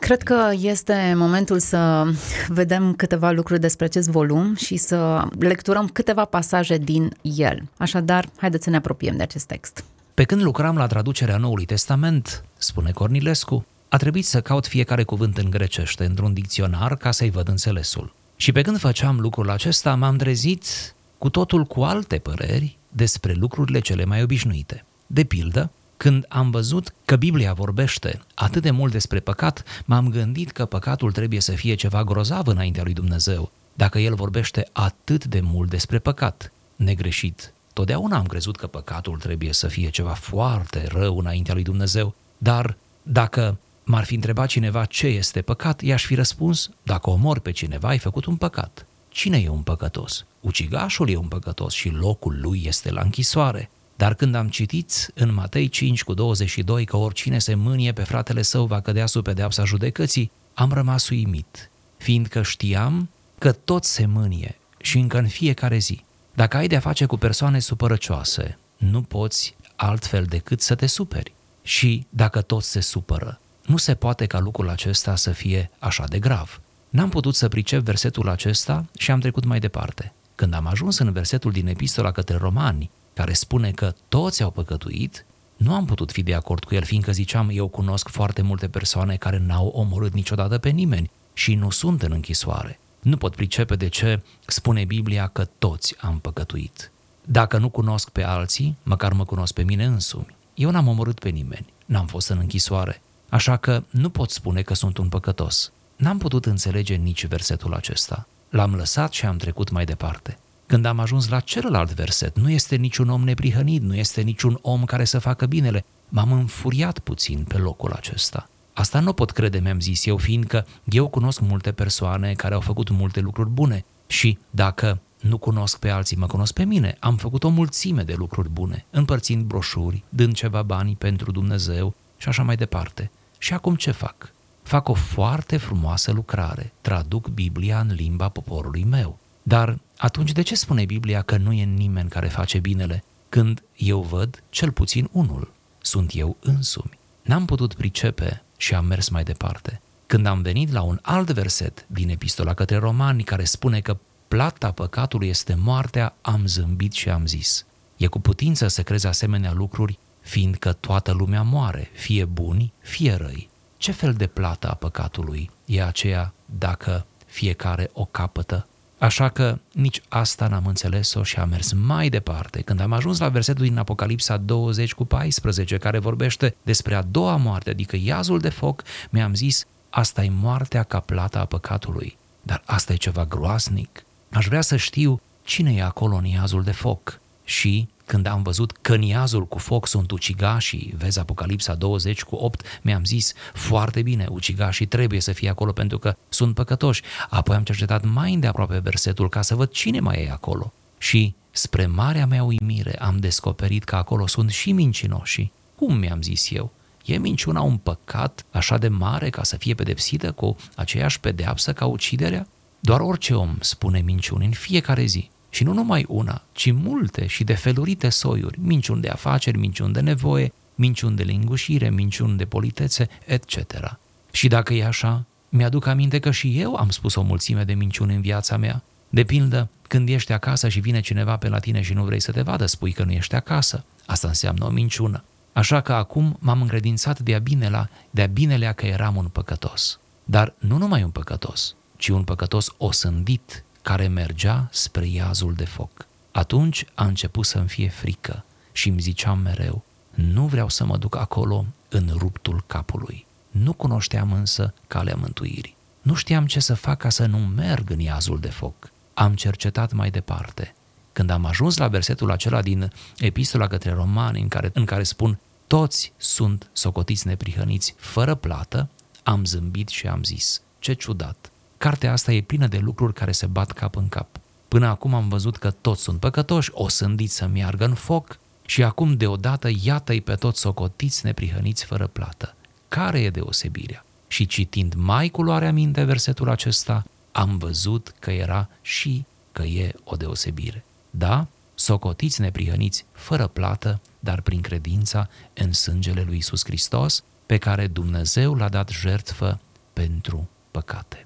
Cred 0.00 0.22
că 0.22 0.50
este 0.60 1.12
momentul 1.16 1.58
să 1.58 2.06
vedem 2.48 2.94
câteva 2.94 3.30
lucruri 3.30 3.60
despre 3.60 3.84
acest 3.84 4.08
volum 4.08 4.54
și 4.54 4.76
să 4.76 5.28
lecturăm 5.38 5.88
câteva 5.88 6.24
pasaje 6.24 6.76
din 6.76 7.16
el. 7.22 7.62
Așadar, 7.76 8.28
haideți 8.36 8.64
să 8.64 8.70
ne 8.70 8.76
apropiem 8.76 9.16
de 9.16 9.22
acest 9.22 9.46
text. 9.46 9.84
Pe 10.14 10.24
când 10.24 10.42
lucram 10.42 10.76
la 10.76 10.86
traducerea 10.86 11.36
Noului 11.36 11.64
Testament, 11.64 12.44
spune 12.56 12.90
Cornilescu, 12.90 13.66
a 13.88 13.96
trebuit 13.96 14.26
să 14.26 14.40
caut 14.40 14.66
fiecare 14.66 15.02
cuvânt 15.02 15.38
în 15.38 15.50
grecește 15.50 16.04
într-un 16.04 16.32
dicționar 16.32 16.96
ca 16.96 17.10
să-i 17.10 17.30
văd 17.30 17.48
înțelesul. 17.48 18.14
Și 18.36 18.52
pe 18.52 18.62
când 18.62 18.78
făceam 18.78 19.20
lucrul 19.20 19.50
acesta, 19.50 19.94
m-am 19.94 20.16
trezit 20.16 20.94
cu 21.18 21.30
totul 21.30 21.64
cu 21.64 21.80
alte 21.80 22.18
păreri 22.18 22.78
despre 22.88 23.32
lucrurile 23.32 23.80
cele 23.80 24.04
mai 24.04 24.22
obișnuite. 24.22 24.84
De 25.06 25.24
pildă, 25.24 25.70
când 26.02 26.24
am 26.28 26.50
văzut 26.50 26.94
că 27.04 27.16
Biblia 27.16 27.52
vorbește 27.52 28.20
atât 28.34 28.62
de 28.62 28.70
mult 28.70 28.92
despre 28.92 29.20
păcat, 29.20 29.62
m-am 29.84 30.08
gândit 30.08 30.50
că 30.50 30.64
păcatul 30.64 31.12
trebuie 31.12 31.40
să 31.40 31.52
fie 31.52 31.74
ceva 31.74 32.04
grozav 32.04 32.46
înaintea 32.46 32.82
lui 32.82 32.92
Dumnezeu, 32.92 33.52
dacă 33.74 33.98
El 33.98 34.14
vorbește 34.14 34.68
atât 34.72 35.24
de 35.24 35.40
mult 35.40 35.70
despre 35.70 35.98
păcat. 35.98 36.52
Negreșit. 36.76 37.54
Totdeauna 37.72 38.16
am 38.16 38.26
crezut 38.26 38.56
că 38.56 38.66
păcatul 38.66 39.18
trebuie 39.18 39.52
să 39.52 39.66
fie 39.66 39.90
ceva 39.90 40.12
foarte 40.12 40.86
rău 40.92 41.18
înaintea 41.18 41.54
lui 41.54 41.62
Dumnezeu, 41.62 42.14
dar 42.38 42.76
dacă 43.02 43.58
m-ar 43.84 44.04
fi 44.04 44.14
întrebat 44.14 44.48
cineva 44.48 44.84
ce 44.84 45.06
este 45.06 45.42
păcat, 45.42 45.80
i-aș 45.80 46.04
fi 46.04 46.14
răspuns, 46.14 46.70
dacă 46.82 47.10
omor 47.10 47.38
pe 47.38 47.50
cineva, 47.50 47.88
ai 47.88 47.98
făcut 47.98 48.24
un 48.24 48.36
păcat. 48.36 48.86
Cine 49.08 49.38
e 49.38 49.48
un 49.48 49.62
păcătos? 49.62 50.24
Ucigașul 50.40 51.08
e 51.08 51.16
un 51.16 51.28
păcătos 51.28 51.72
și 51.72 51.88
locul 51.88 52.38
lui 52.40 52.62
este 52.66 52.90
la 52.90 53.00
închisoare. 53.00 53.70
Dar 54.00 54.14
când 54.14 54.34
am 54.34 54.48
citit 54.48 55.10
în 55.14 55.34
Matei 55.34 55.68
5 55.68 56.04
cu 56.04 56.14
22 56.14 56.84
că 56.84 56.96
oricine 56.96 57.38
se 57.38 57.54
mânie 57.54 57.92
pe 57.92 58.02
fratele 58.02 58.42
său 58.42 58.66
va 58.66 58.80
cădea 58.80 59.06
sub 59.06 59.22
pedeapsa 59.22 59.64
judecății, 59.64 60.30
am 60.54 60.72
rămas 60.72 61.08
uimit, 61.08 61.70
fiindcă 61.96 62.42
știam 62.42 63.08
că 63.38 63.52
tot 63.52 63.84
se 63.84 64.06
mânie 64.06 64.58
și 64.78 64.98
încă 64.98 65.18
în 65.18 65.28
fiecare 65.28 65.78
zi. 65.78 66.04
Dacă 66.34 66.56
ai 66.56 66.66
de-a 66.66 66.80
face 66.80 67.04
cu 67.04 67.16
persoane 67.16 67.58
supărăcioase, 67.58 68.58
nu 68.76 69.02
poți 69.02 69.54
altfel 69.76 70.24
decât 70.24 70.60
să 70.60 70.74
te 70.74 70.86
superi. 70.86 71.32
Și 71.62 72.06
dacă 72.08 72.40
tot 72.40 72.62
se 72.62 72.80
supără, 72.80 73.40
nu 73.66 73.76
se 73.76 73.94
poate 73.94 74.26
ca 74.26 74.38
lucrul 74.38 74.68
acesta 74.68 75.16
să 75.16 75.30
fie 75.30 75.70
așa 75.78 76.04
de 76.08 76.18
grav. 76.18 76.60
N-am 76.90 77.08
putut 77.08 77.34
să 77.34 77.48
pricep 77.48 77.82
versetul 77.82 78.28
acesta 78.28 78.84
și 78.98 79.10
am 79.10 79.20
trecut 79.20 79.44
mai 79.44 79.58
departe. 79.58 80.12
Când 80.34 80.54
am 80.54 80.66
ajuns 80.66 80.98
în 80.98 81.12
versetul 81.12 81.52
din 81.52 81.66
epistola 81.66 82.12
către 82.12 82.36
romani, 82.36 82.90
care 83.20 83.32
spune 83.32 83.70
că 83.70 83.94
toți 84.08 84.42
au 84.42 84.50
păcătuit, 84.50 85.24
nu 85.56 85.74
am 85.74 85.84
putut 85.84 86.12
fi 86.12 86.22
de 86.22 86.34
acord 86.34 86.64
cu 86.64 86.74
el, 86.74 86.82
fiindcă 86.82 87.12
ziceam, 87.12 87.48
eu 87.52 87.68
cunosc 87.68 88.08
foarte 88.08 88.42
multe 88.42 88.68
persoane 88.68 89.16
care 89.16 89.38
n-au 89.38 89.66
omorât 89.66 90.12
niciodată 90.12 90.58
pe 90.58 90.68
nimeni 90.68 91.10
și 91.32 91.54
nu 91.54 91.70
sunt 91.70 92.02
în 92.02 92.12
închisoare. 92.12 92.78
Nu 93.00 93.16
pot 93.16 93.34
pricepe 93.34 93.76
de 93.76 93.88
ce 93.88 94.22
spune 94.46 94.84
Biblia 94.84 95.26
că 95.26 95.44
toți 95.58 95.94
am 96.00 96.18
păcătuit. 96.18 96.90
Dacă 97.24 97.58
nu 97.58 97.68
cunosc 97.68 98.08
pe 98.08 98.22
alții, 98.22 98.76
măcar 98.82 99.12
mă 99.12 99.24
cunosc 99.24 99.52
pe 99.52 99.62
mine 99.62 99.84
însumi. 99.84 100.36
Eu 100.54 100.70
n-am 100.70 100.88
omorât 100.88 101.18
pe 101.18 101.28
nimeni, 101.28 101.66
n-am 101.86 102.06
fost 102.06 102.28
în 102.28 102.38
închisoare, 102.38 103.02
așa 103.28 103.56
că 103.56 103.82
nu 103.90 104.10
pot 104.10 104.30
spune 104.30 104.62
că 104.62 104.74
sunt 104.74 104.98
un 104.98 105.08
păcătos. 105.08 105.72
N-am 105.96 106.18
putut 106.18 106.46
înțelege 106.46 106.94
nici 106.94 107.26
versetul 107.26 107.74
acesta. 107.74 108.26
L-am 108.50 108.74
lăsat 108.74 109.12
și 109.12 109.26
am 109.26 109.36
trecut 109.36 109.70
mai 109.70 109.84
departe. 109.84 110.38
Când 110.70 110.84
am 110.84 110.98
ajuns 110.98 111.28
la 111.28 111.40
celălalt 111.40 111.94
verset, 111.94 112.38
nu 112.38 112.50
este 112.50 112.76
niciun 112.76 113.08
om 113.08 113.24
neprihănit, 113.24 113.82
nu 113.82 113.96
este 113.96 114.20
niciun 114.20 114.58
om 114.62 114.84
care 114.84 115.04
să 115.04 115.18
facă 115.18 115.46
binele. 115.46 115.84
M-am 116.08 116.32
înfuriat 116.32 116.98
puțin 116.98 117.44
pe 117.48 117.56
locul 117.56 117.92
acesta. 117.92 118.48
Asta 118.72 119.00
nu 119.00 119.12
pot 119.12 119.30
crede, 119.30 119.58
mi-am 119.58 119.80
zis 119.80 120.06
eu, 120.06 120.16
fiindcă 120.16 120.66
eu 120.84 121.08
cunosc 121.08 121.40
multe 121.40 121.72
persoane 121.72 122.32
care 122.32 122.54
au 122.54 122.60
făcut 122.60 122.90
multe 122.90 123.20
lucruri 123.20 123.48
bune 123.48 123.84
și 124.06 124.38
dacă 124.50 125.00
nu 125.20 125.38
cunosc 125.38 125.78
pe 125.78 125.88
alții, 125.88 126.16
mă 126.16 126.26
cunosc 126.26 126.52
pe 126.52 126.64
mine. 126.64 126.96
Am 127.00 127.16
făcut 127.16 127.44
o 127.44 127.48
mulțime 127.48 128.02
de 128.02 128.14
lucruri 128.14 128.50
bune, 128.50 128.84
împărțind 128.90 129.44
broșuri, 129.44 130.04
dând 130.08 130.34
ceva 130.34 130.62
bani 130.62 130.96
pentru 130.96 131.32
Dumnezeu 131.32 131.94
și 132.16 132.28
așa 132.28 132.42
mai 132.42 132.56
departe. 132.56 133.10
Și 133.38 133.52
acum 133.54 133.74
ce 133.74 133.90
fac? 133.90 134.32
Fac 134.62 134.88
o 134.88 134.94
foarte 134.94 135.56
frumoasă 135.56 136.12
lucrare, 136.12 136.72
traduc 136.80 137.28
Biblia 137.28 137.80
în 137.80 137.92
limba 137.94 138.28
poporului 138.28 138.84
meu. 138.84 139.18
Dar 139.50 139.78
atunci 139.96 140.32
de 140.32 140.42
ce 140.42 140.54
spune 140.54 140.84
Biblia 140.84 141.22
că 141.22 141.36
nu 141.36 141.52
e 141.52 141.64
nimeni 141.64 142.08
care 142.08 142.28
face 142.28 142.58
binele, 142.58 143.04
când 143.28 143.62
eu 143.76 144.00
văd 144.02 144.42
cel 144.50 144.72
puțin 144.72 145.08
unul? 145.12 145.52
Sunt 145.80 146.10
eu 146.14 146.36
însumi. 146.40 146.98
N-am 147.22 147.44
putut 147.44 147.74
pricepe 147.74 148.42
și 148.56 148.74
am 148.74 148.84
mers 148.84 149.08
mai 149.08 149.22
departe. 149.22 149.80
Când 150.06 150.26
am 150.26 150.42
venit 150.42 150.72
la 150.72 150.82
un 150.82 150.98
alt 151.02 151.30
verset 151.30 151.86
din 151.88 152.08
epistola 152.08 152.54
către 152.54 152.76
romani 152.76 153.22
care 153.22 153.44
spune 153.44 153.80
că 153.80 153.98
plata 154.28 154.72
păcatului 154.72 155.28
este 155.28 155.54
moartea, 155.54 156.14
am 156.20 156.46
zâmbit 156.46 156.92
și 156.92 157.08
am 157.08 157.26
zis. 157.26 157.66
E 157.96 158.06
cu 158.06 158.20
putință 158.20 158.68
să 158.68 158.82
crezi 158.82 159.06
asemenea 159.06 159.52
lucruri, 159.52 159.98
fiindcă 160.20 160.72
toată 160.72 161.12
lumea 161.12 161.42
moare, 161.42 161.90
fie 161.92 162.24
buni, 162.24 162.72
fie 162.80 163.14
răi. 163.14 163.48
Ce 163.76 163.92
fel 163.92 164.12
de 164.12 164.26
plată 164.26 164.70
a 164.70 164.74
păcatului 164.74 165.50
e 165.64 165.82
aceea 165.82 166.34
dacă 166.58 167.06
fiecare 167.26 167.90
o 167.92 168.04
capătă? 168.04 168.64
Așa 169.00 169.28
că 169.28 169.58
nici 169.72 170.02
asta 170.08 170.46
n-am 170.46 170.66
înțeles-o 170.66 171.22
și 171.22 171.38
am 171.38 171.48
mers 171.48 171.72
mai 171.72 172.08
departe. 172.08 172.62
Când 172.62 172.80
am 172.80 172.92
ajuns 172.92 173.18
la 173.18 173.28
versetul 173.28 173.64
din 173.64 173.78
Apocalipsa 173.78 174.36
20 174.36 174.94
cu 174.94 175.04
14, 175.04 175.76
care 175.76 175.98
vorbește 175.98 176.56
despre 176.62 176.94
a 176.94 177.02
doua 177.02 177.36
moarte, 177.36 177.70
adică 177.70 177.96
iazul 177.96 178.38
de 178.38 178.48
foc, 178.48 178.82
mi-am 179.10 179.34
zis, 179.34 179.64
asta 179.90 180.24
e 180.24 180.30
moartea 180.30 180.82
ca 180.82 181.00
plata 181.00 181.40
a 181.40 181.44
păcatului. 181.44 182.18
Dar 182.42 182.62
asta 182.66 182.92
e 182.92 182.96
ceva 182.96 183.24
groasnic. 183.24 184.04
Aș 184.32 184.46
vrea 184.46 184.60
să 184.60 184.76
știu 184.76 185.20
cine 185.42 185.74
e 185.74 185.82
acolo 185.82 186.16
în 186.16 186.24
iazul 186.24 186.62
de 186.62 186.72
foc. 186.72 187.20
Și 187.44 187.88
când 188.10 188.26
am 188.26 188.42
văzut 188.42 188.72
că 188.80 188.94
în 188.94 189.02
iazul 189.02 189.46
cu 189.46 189.58
foc 189.58 189.86
sunt 189.86 190.10
ucigașii, 190.10 190.94
vezi 190.96 191.18
Apocalipsa 191.18 191.74
20 191.74 192.22
cu 192.22 192.34
8, 192.34 192.80
mi-am 192.82 193.04
zis, 193.04 193.32
foarte 193.54 194.02
bine, 194.02 194.26
ucigașii 194.30 194.86
trebuie 194.86 195.20
să 195.20 195.32
fie 195.32 195.48
acolo 195.48 195.72
pentru 195.72 195.98
că 195.98 196.16
sunt 196.28 196.54
păcătoși. 196.54 197.02
Apoi 197.28 197.56
am 197.56 197.62
cercetat 197.62 198.04
mai 198.04 198.32
îndeaproape 198.34 198.78
versetul 198.78 199.28
ca 199.28 199.42
să 199.42 199.54
văd 199.54 199.70
cine 199.70 200.00
mai 200.00 200.22
e 200.22 200.30
acolo. 200.30 200.72
Și, 200.98 201.34
spre 201.50 201.86
marea 201.86 202.26
mea 202.26 202.42
uimire, 202.42 202.98
am 202.98 203.16
descoperit 203.16 203.84
că 203.84 203.96
acolo 203.96 204.26
sunt 204.26 204.50
și 204.50 204.72
mincinoșii. 204.72 205.52
Cum 205.74 205.96
mi-am 205.96 206.22
zis 206.22 206.50
eu? 206.50 206.72
E 207.04 207.18
minciuna 207.18 207.60
un 207.60 207.76
păcat 207.76 208.44
așa 208.50 208.78
de 208.78 208.88
mare 208.88 209.30
ca 209.30 209.42
să 209.42 209.56
fie 209.56 209.74
pedepsită 209.74 210.32
cu 210.32 210.56
aceeași 210.76 211.20
pedeapsă 211.20 211.72
ca 211.72 211.86
uciderea? 211.86 212.46
Doar 212.80 213.00
orice 213.00 213.34
om 213.34 213.56
spune 213.60 214.00
minciuni 214.00 214.44
în 214.44 214.52
fiecare 214.52 215.04
zi. 215.04 215.30
Și 215.50 215.64
nu 215.64 215.72
numai 215.72 216.04
una, 216.08 216.42
ci 216.52 216.72
multe 216.72 217.26
și 217.26 217.44
de 217.44 217.54
felurite 217.54 218.08
soiuri, 218.08 218.58
minciuni 218.60 219.00
de 219.00 219.08
afaceri, 219.08 219.58
minciuni 219.58 219.92
de 219.92 220.00
nevoie, 220.00 220.52
minciuni 220.74 221.16
de 221.16 221.22
lingușire, 221.22 221.90
minciuni 221.90 222.36
de 222.36 222.44
politețe, 222.44 223.08
etc. 223.24 223.98
Și 224.30 224.48
dacă 224.48 224.74
e 224.74 224.84
așa, 224.84 225.24
mi-aduc 225.48 225.86
aminte 225.86 226.18
că 226.18 226.30
și 226.30 226.60
eu 226.60 226.74
am 226.74 226.88
spus 226.88 227.14
o 227.14 227.22
mulțime 227.22 227.64
de 227.64 227.74
minciuni 227.74 228.14
în 228.14 228.20
viața 228.20 228.56
mea. 228.56 228.82
De 229.08 229.24
pildă, 229.24 229.68
când 229.88 230.08
ești 230.08 230.32
acasă 230.32 230.68
și 230.68 230.80
vine 230.80 231.00
cineva 231.00 231.36
pe 231.36 231.48
la 231.48 231.58
tine 231.58 231.80
și 231.80 231.92
nu 231.92 232.04
vrei 232.04 232.20
să 232.20 232.32
te 232.32 232.42
vadă, 232.42 232.66
spui 232.66 232.92
că 232.92 233.04
nu 233.04 233.12
ești 233.12 233.34
acasă. 233.34 233.84
Asta 234.06 234.28
înseamnă 234.28 234.64
o 234.64 234.70
minciună. 234.70 235.24
Așa 235.52 235.80
că 235.80 235.92
acum 235.92 236.36
m-am 236.40 236.60
încredințat 236.60 237.18
de-a 237.18 237.38
binelea, 237.38 237.90
de-a 238.10 238.26
binelea 238.26 238.72
că 238.72 238.86
eram 238.86 239.16
un 239.16 239.26
păcătos. 239.26 240.00
Dar 240.24 240.54
nu 240.58 240.76
numai 240.76 241.02
un 241.02 241.10
păcătos, 241.10 241.74
ci 241.96 242.08
un 242.08 242.22
păcătos 242.22 242.74
osândit 242.76 243.64
care 243.82 244.06
mergea 244.06 244.68
spre 244.72 245.06
iazul 245.06 245.54
de 245.54 245.64
foc. 245.64 246.06
Atunci 246.32 246.84
a 246.94 247.04
început 247.04 247.46
să-mi 247.46 247.68
fie 247.68 247.88
frică 247.88 248.44
și 248.72 248.88
îmi 248.88 249.00
ziceam 249.00 249.38
mereu, 249.38 249.84
nu 250.10 250.46
vreau 250.46 250.68
să 250.68 250.84
mă 250.84 250.96
duc 250.96 251.16
acolo 251.16 251.64
în 251.88 252.10
ruptul 252.16 252.64
capului. 252.66 253.26
Nu 253.50 253.72
cunoșteam 253.72 254.32
însă 254.32 254.74
calea 254.86 255.14
mântuirii. 255.14 255.76
Nu 256.02 256.14
știam 256.14 256.46
ce 256.46 256.60
să 256.60 256.74
fac 256.74 256.98
ca 256.98 257.08
să 257.08 257.26
nu 257.26 257.38
merg 257.38 257.90
în 257.90 257.98
iazul 257.98 258.40
de 258.40 258.48
foc. 258.48 258.90
Am 259.14 259.34
cercetat 259.34 259.92
mai 259.92 260.10
departe. 260.10 260.74
Când 261.12 261.30
am 261.30 261.44
ajuns 261.44 261.76
la 261.76 261.88
versetul 261.88 262.30
acela 262.30 262.62
din 262.62 262.92
epistola 263.18 263.66
către 263.66 263.92
romani 263.92 264.40
în 264.40 264.48
care, 264.48 264.70
în 264.74 264.84
care 264.84 265.02
spun 265.02 265.38
toți 265.66 266.12
sunt 266.16 266.70
socotiți 266.72 267.26
neprihăniți 267.26 267.94
fără 267.96 268.34
plată, 268.34 268.88
am 269.22 269.44
zâmbit 269.44 269.88
și 269.88 270.06
am 270.06 270.22
zis, 270.22 270.62
ce 270.78 270.92
ciudat, 270.92 271.50
Cartea 271.80 272.12
asta 272.12 272.32
e 272.32 272.40
plină 272.40 272.66
de 272.66 272.78
lucruri 272.78 273.12
care 273.12 273.32
se 273.32 273.46
bat 273.46 273.72
cap 273.72 273.96
în 273.96 274.08
cap. 274.08 274.26
Până 274.68 274.86
acum 274.86 275.14
am 275.14 275.28
văzut 275.28 275.56
că 275.56 275.70
toți 275.70 276.02
sunt 276.02 276.20
păcătoși, 276.20 276.70
o 276.72 276.88
sândiți 276.88 277.34
să 277.34 277.46
meargă 277.46 277.84
în 277.84 277.94
foc 277.94 278.38
și 278.66 278.82
acum 278.82 279.16
deodată 279.16 279.70
iată-i 279.82 280.20
pe 280.20 280.34
toți 280.34 280.60
socotiți 280.60 281.24
neprihăniți 281.24 281.84
fără 281.84 282.06
plată. 282.06 282.54
Care 282.88 283.20
e 283.20 283.30
deosebirea? 283.30 284.04
Și 284.28 284.46
citind 284.46 284.94
mai 284.94 285.28
cu 285.28 285.42
luarea 285.42 285.72
minte 285.72 286.04
versetul 286.04 286.48
acesta, 286.48 287.04
am 287.32 287.58
văzut 287.58 288.14
că 288.18 288.30
era 288.30 288.68
și 288.82 289.24
că 289.52 289.62
e 289.62 289.94
o 290.04 290.16
deosebire. 290.16 290.84
Da, 291.10 291.46
socotiți 291.74 292.40
neprihăniți 292.40 293.04
fără 293.12 293.46
plată, 293.46 294.00
dar 294.18 294.40
prin 294.40 294.60
credința 294.60 295.28
în 295.54 295.72
sângele 295.72 296.22
lui 296.22 296.36
Isus 296.36 296.64
Hristos, 296.64 297.24
pe 297.46 297.56
care 297.56 297.86
Dumnezeu 297.86 298.54
l-a 298.54 298.68
dat 298.68 298.88
jertfă 298.88 299.60
pentru 299.92 300.48
păcate 300.70 301.24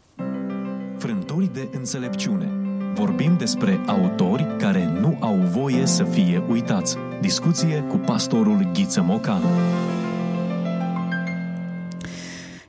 frântori 1.04 1.50
de 1.52 1.68
înțelepciune. 1.72 2.50
Vorbim 2.94 3.36
despre 3.36 3.80
autori 3.86 4.46
care 4.58 4.98
nu 5.00 5.16
au 5.20 5.36
voie 5.36 5.86
să 5.86 6.04
fie 6.04 6.42
uitați. 6.48 6.96
Discuție 7.20 7.84
cu 7.88 7.96
pastorul 7.96 8.70
Ghiță 8.72 9.02
Mocan. 9.02 9.42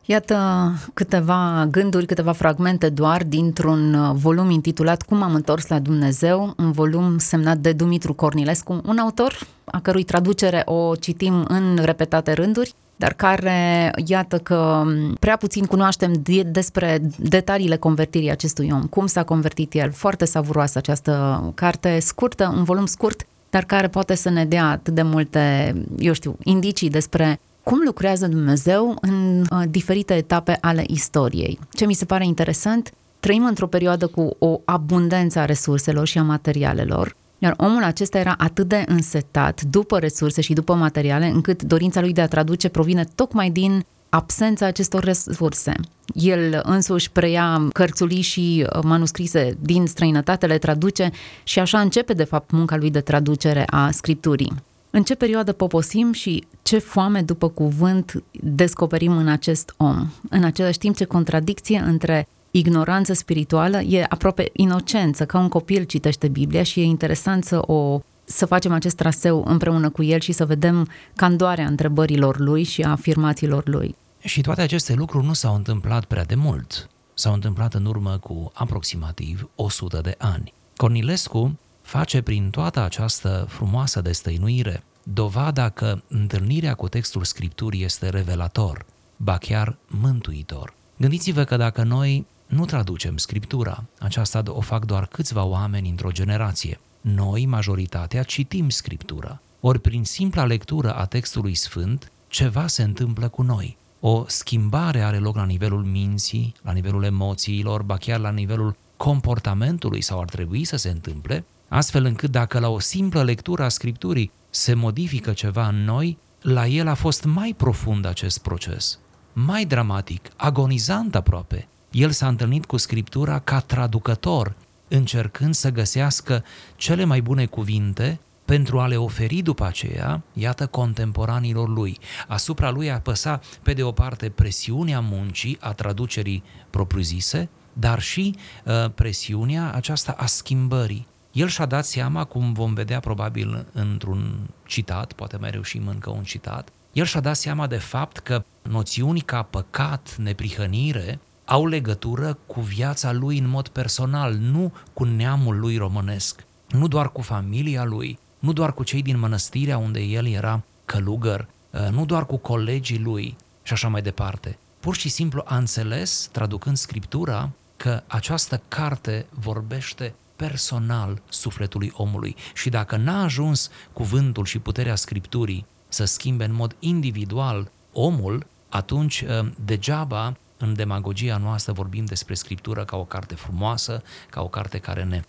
Iată 0.05 0.71
câteva 0.93 1.67
gânduri, 1.71 2.05
câteva 2.05 2.31
fragmente 2.31 2.89
doar 2.89 3.23
dintr-un 3.23 4.11
volum 4.13 4.49
intitulat 4.49 5.01
Cum 5.01 5.21
am 5.21 5.35
întors 5.35 5.67
la 5.67 5.79
Dumnezeu, 5.79 6.53
un 6.57 6.71
volum 6.71 7.17
semnat 7.17 7.57
de 7.57 7.73
Dumitru 7.73 8.13
Cornilescu, 8.13 8.81
un 8.85 8.97
autor 8.97 9.47
a 9.65 9.79
cărui 9.79 10.03
traducere 10.03 10.61
o 10.65 10.95
citim 10.95 11.45
în 11.47 11.79
repetate 11.81 12.33
rânduri 12.33 12.75
dar 12.95 13.13
care, 13.13 13.91
iată 14.05 14.37
că 14.37 14.83
prea 15.19 15.37
puțin 15.37 15.65
cunoaștem 15.65 16.13
de, 16.23 16.41
despre 16.41 17.01
detaliile 17.17 17.75
convertirii 17.75 18.31
acestui 18.31 18.69
om, 18.73 18.81
cum 18.81 19.05
s-a 19.05 19.23
convertit 19.23 19.73
el. 19.73 19.91
Foarte 19.91 20.25
savuroasă 20.25 20.77
această 20.77 21.43
carte, 21.55 21.99
scurtă, 21.99 22.53
un 22.57 22.63
volum 22.63 22.85
scurt, 22.85 23.27
dar 23.49 23.63
care 23.63 23.87
poate 23.87 24.15
să 24.15 24.29
ne 24.29 24.45
dea 24.45 24.69
atât 24.69 24.93
de 24.93 25.01
multe, 25.01 25.75
eu 25.97 26.13
știu, 26.13 26.37
indicii 26.43 26.89
despre 26.89 27.39
cum 27.63 27.81
lucrează 27.85 28.27
Dumnezeu 28.27 28.97
în 29.01 29.39
uh, 29.41 29.63
diferite 29.69 30.13
etape 30.13 30.57
ale 30.61 30.83
istoriei. 30.87 31.59
Ce 31.71 31.85
mi 31.85 31.93
se 31.93 32.05
pare 32.05 32.25
interesant, 32.25 32.91
trăim 33.19 33.45
într-o 33.45 33.67
perioadă 33.67 34.07
cu 34.07 34.35
o 34.39 34.59
abundență 34.65 35.39
a 35.39 35.45
resurselor 35.45 36.07
și 36.07 36.17
a 36.17 36.23
materialelor, 36.23 37.15
Iar 37.37 37.53
omul 37.57 37.83
acesta 37.83 38.17
era 38.17 38.35
atât 38.37 38.67
de 38.67 38.83
însetat 38.87 39.61
după 39.61 39.99
resurse 39.99 40.41
și 40.41 40.53
după 40.53 40.73
materiale, 40.73 41.25
încât 41.25 41.63
dorința 41.63 42.01
lui 42.01 42.13
de 42.13 42.21
a 42.21 42.27
traduce 42.27 42.69
provine 42.69 43.05
tocmai 43.15 43.49
din 43.49 43.85
absența 44.09 44.65
acestor 44.65 45.03
resurse. 45.03 45.73
El 46.13 46.61
însuși 46.63 47.11
preia 47.11 47.67
cărțulii 47.73 48.21
și 48.21 48.65
uh, 48.75 48.83
manuscrise 48.83 49.57
din 49.59 49.85
străinătate, 49.85 50.45
le 50.45 50.57
traduce 50.57 51.11
și 51.43 51.59
așa 51.59 51.79
începe 51.79 52.13
de 52.13 52.23
fapt 52.23 52.51
munca 52.51 52.77
lui 52.77 52.91
de 52.91 52.99
traducere 53.01 53.63
a 53.69 53.91
scripturii. 53.91 54.53
În 54.89 55.03
ce 55.03 55.15
perioadă 55.15 55.51
poposim 55.53 56.11
și 56.11 56.47
ce 56.63 56.77
foame 56.77 57.21
după 57.21 57.49
cuvânt 57.49 58.23
descoperim 58.31 59.17
în 59.17 59.27
acest 59.27 59.73
om? 59.77 60.07
În 60.29 60.43
același 60.43 60.77
timp, 60.77 60.95
ce 60.95 61.05
contradicție 61.05 61.79
între 61.79 62.27
ignoranță 62.57 63.13
spirituală 63.13 63.79
e 63.79 64.05
aproape 64.09 64.49
inocență, 64.53 65.25
ca 65.25 65.39
un 65.39 65.47
copil 65.47 65.83
citește 65.83 66.27
Biblia 66.27 66.63
și 66.63 66.79
e 66.79 66.83
interesant 66.83 67.43
să 67.43 67.57
o 67.65 68.01
să 68.23 68.45
facem 68.45 68.71
acest 68.71 68.95
traseu 68.95 69.43
împreună 69.47 69.89
cu 69.89 70.03
el 70.03 70.19
și 70.19 70.31
să 70.31 70.45
vedem 70.45 70.89
candoarea 71.15 71.65
întrebărilor 71.65 72.39
lui 72.39 72.63
și 72.63 72.81
a 72.81 72.89
afirmațiilor 72.89 73.67
lui. 73.67 73.95
Și 74.19 74.41
toate 74.41 74.61
aceste 74.61 74.93
lucruri 74.93 75.25
nu 75.25 75.33
s-au 75.33 75.55
întâmplat 75.55 76.05
prea 76.05 76.25
de 76.25 76.35
mult. 76.35 76.89
S-au 77.13 77.33
întâmplat 77.33 77.73
în 77.73 77.85
urmă 77.85 78.17
cu 78.17 78.51
aproximativ 78.53 79.49
100 79.55 79.99
de 80.03 80.15
ani. 80.17 80.53
Cornilescu 80.75 81.59
face 81.81 82.21
prin 82.21 82.49
toată 82.49 82.83
această 82.83 83.45
frumoasă 83.49 84.01
destăinuire 84.01 84.83
dovada 85.03 85.69
că 85.69 86.01
întâlnirea 86.07 86.73
cu 86.73 86.87
textul 86.87 87.23
Scripturii 87.23 87.83
este 87.83 88.09
revelator, 88.09 88.85
ba 89.17 89.37
chiar 89.37 89.77
mântuitor. 89.87 90.73
Gândiți-vă 90.97 91.43
că 91.43 91.57
dacă 91.57 91.83
noi 91.83 92.25
nu 92.45 92.65
traducem 92.65 93.17
Scriptura, 93.17 93.83
aceasta 93.99 94.43
o 94.47 94.61
fac 94.61 94.85
doar 94.85 95.05
câțiva 95.05 95.43
oameni 95.43 95.89
într-o 95.89 96.11
generație. 96.11 96.79
Noi, 97.01 97.45
majoritatea, 97.45 98.23
citim 98.23 98.69
Scriptura. 98.69 99.41
Ori 99.59 99.79
prin 99.79 100.03
simpla 100.03 100.45
lectură 100.45 100.93
a 100.93 101.05
textului 101.05 101.53
sfânt, 101.53 102.11
ceva 102.27 102.67
se 102.67 102.83
întâmplă 102.83 103.27
cu 103.27 103.41
noi 103.41 103.77
o 104.07 104.23
schimbare 104.27 105.01
are 105.01 105.17
loc 105.17 105.35
la 105.35 105.45
nivelul 105.45 105.83
minții, 105.83 106.53
la 106.61 106.71
nivelul 106.71 107.03
emoțiilor, 107.03 107.83
ba 107.83 107.97
chiar 107.97 108.19
la 108.19 108.29
nivelul 108.29 108.75
comportamentului 108.97 110.01
sau 110.01 110.19
ar 110.19 110.29
trebui 110.29 110.63
să 110.63 110.75
se 110.75 110.89
întâmple, 110.89 111.45
astfel 111.67 112.05
încât 112.05 112.31
dacă 112.31 112.59
la 112.59 112.69
o 112.69 112.79
simplă 112.79 113.23
lectură 113.23 113.63
a 113.63 113.69
Scripturii 113.69 114.31
se 114.49 114.73
modifică 114.73 115.31
ceva 115.31 115.67
în 115.67 115.83
noi, 115.83 116.17
la 116.41 116.67
el 116.67 116.87
a 116.87 116.93
fost 116.93 117.23
mai 117.23 117.53
profund 117.57 118.05
acest 118.05 118.39
proces, 118.39 118.99
mai 119.33 119.65
dramatic, 119.65 120.29
agonizant 120.35 121.15
aproape. 121.15 121.67
El 121.95 122.11
s-a 122.11 122.27
întâlnit 122.27 122.65
cu 122.65 122.77
Scriptura 122.77 123.39
ca 123.39 123.59
traducător, 123.59 124.55
încercând 124.87 125.53
să 125.53 125.71
găsească 125.71 126.43
cele 126.75 127.03
mai 127.03 127.21
bune 127.21 127.45
cuvinte 127.45 128.19
pentru 128.45 128.79
a 128.79 128.87
le 128.87 128.97
oferi 128.97 129.41
după 129.41 129.65
aceea, 129.65 130.21
iată, 130.33 130.67
contemporanilor 130.67 131.69
lui. 131.69 131.97
Asupra 132.27 132.69
lui 132.69 132.91
apăsa, 132.91 133.39
pe 133.61 133.73
de 133.73 133.83
o 133.83 133.91
parte, 133.91 134.29
presiunea 134.29 134.99
muncii, 134.99 135.57
a 135.59 135.73
traducerii 135.73 136.43
propriu-zise, 136.69 137.49
dar 137.73 138.01
și 138.01 138.35
uh, 138.65 138.91
presiunea 138.95 139.71
aceasta 139.71 140.15
a 140.17 140.25
schimbării. 140.25 141.07
El 141.31 141.47
și-a 141.47 141.65
dat 141.65 141.85
seama, 141.85 142.23
cum 142.23 142.53
vom 142.53 142.73
vedea 142.73 142.99
probabil 142.99 143.65
într-un 143.73 144.49
citat, 144.65 145.13
poate 145.13 145.37
mai 145.37 145.49
reușim 145.49 145.87
încă 145.87 146.09
un 146.09 146.23
citat, 146.23 146.69
el 146.91 147.05
și-a 147.05 147.19
dat 147.19 147.35
seama 147.35 147.67
de 147.67 147.77
fapt 147.77 148.17
că 148.17 148.43
noțiuni 148.61 149.19
ca 149.19 149.41
păcat, 149.41 150.15
neprihănire, 150.17 151.19
au 151.45 151.65
legătură 151.65 152.37
cu 152.47 152.61
viața 152.61 153.11
lui 153.11 153.37
în 153.37 153.47
mod 153.47 153.67
personal, 153.67 154.33
nu 154.33 154.73
cu 154.93 155.03
neamul 155.03 155.59
lui 155.59 155.77
românesc, 155.77 156.45
nu 156.69 156.87
doar 156.87 157.11
cu 157.11 157.21
familia 157.21 157.83
lui, 157.83 158.19
nu 158.39 158.53
doar 158.53 158.73
cu 158.73 158.83
cei 158.83 159.01
din 159.01 159.19
mănăstirea 159.19 159.77
unde 159.77 159.99
el 159.99 160.27
era 160.27 160.63
călugăr, 160.85 161.47
uh, 161.71 161.87
nu 161.91 162.05
doar 162.05 162.25
cu 162.25 162.37
colegii 162.37 162.99
lui 162.99 163.35
și 163.63 163.73
așa 163.73 163.87
mai 163.87 164.01
departe. 164.01 164.57
Pur 164.79 164.95
și 164.95 165.09
simplu 165.09 165.43
a 165.45 165.57
înțeles, 165.57 166.29
traducând 166.31 166.77
scriptura, 166.77 167.49
că 167.77 168.03
această 168.07 168.61
carte 168.67 169.25
vorbește 169.29 170.15
personal 170.35 171.21
sufletului 171.29 171.91
omului 171.95 172.35
și 172.53 172.69
dacă 172.69 172.95
n-a 172.95 173.23
ajuns 173.23 173.69
cuvântul 173.93 174.45
și 174.45 174.59
puterea 174.59 174.95
scripturii 174.95 175.65
să 175.87 176.05
schimbe 176.05 176.43
în 176.43 176.53
mod 176.53 176.75
individual 176.79 177.71
omul, 177.93 178.45
atunci 178.69 179.21
uh, 179.21 179.51
degeaba 179.65 180.35
în 180.57 180.73
demagogia 180.73 181.37
noastră 181.37 181.73
vorbim 181.73 182.05
despre 182.05 182.33
scriptură 182.33 182.85
ca 182.85 182.97
o 182.97 183.05
carte 183.05 183.35
frumoasă, 183.35 184.01
ca 184.29 184.41
o 184.41 184.47
carte 184.47 184.77
care 184.77 185.03
ne 185.03 185.21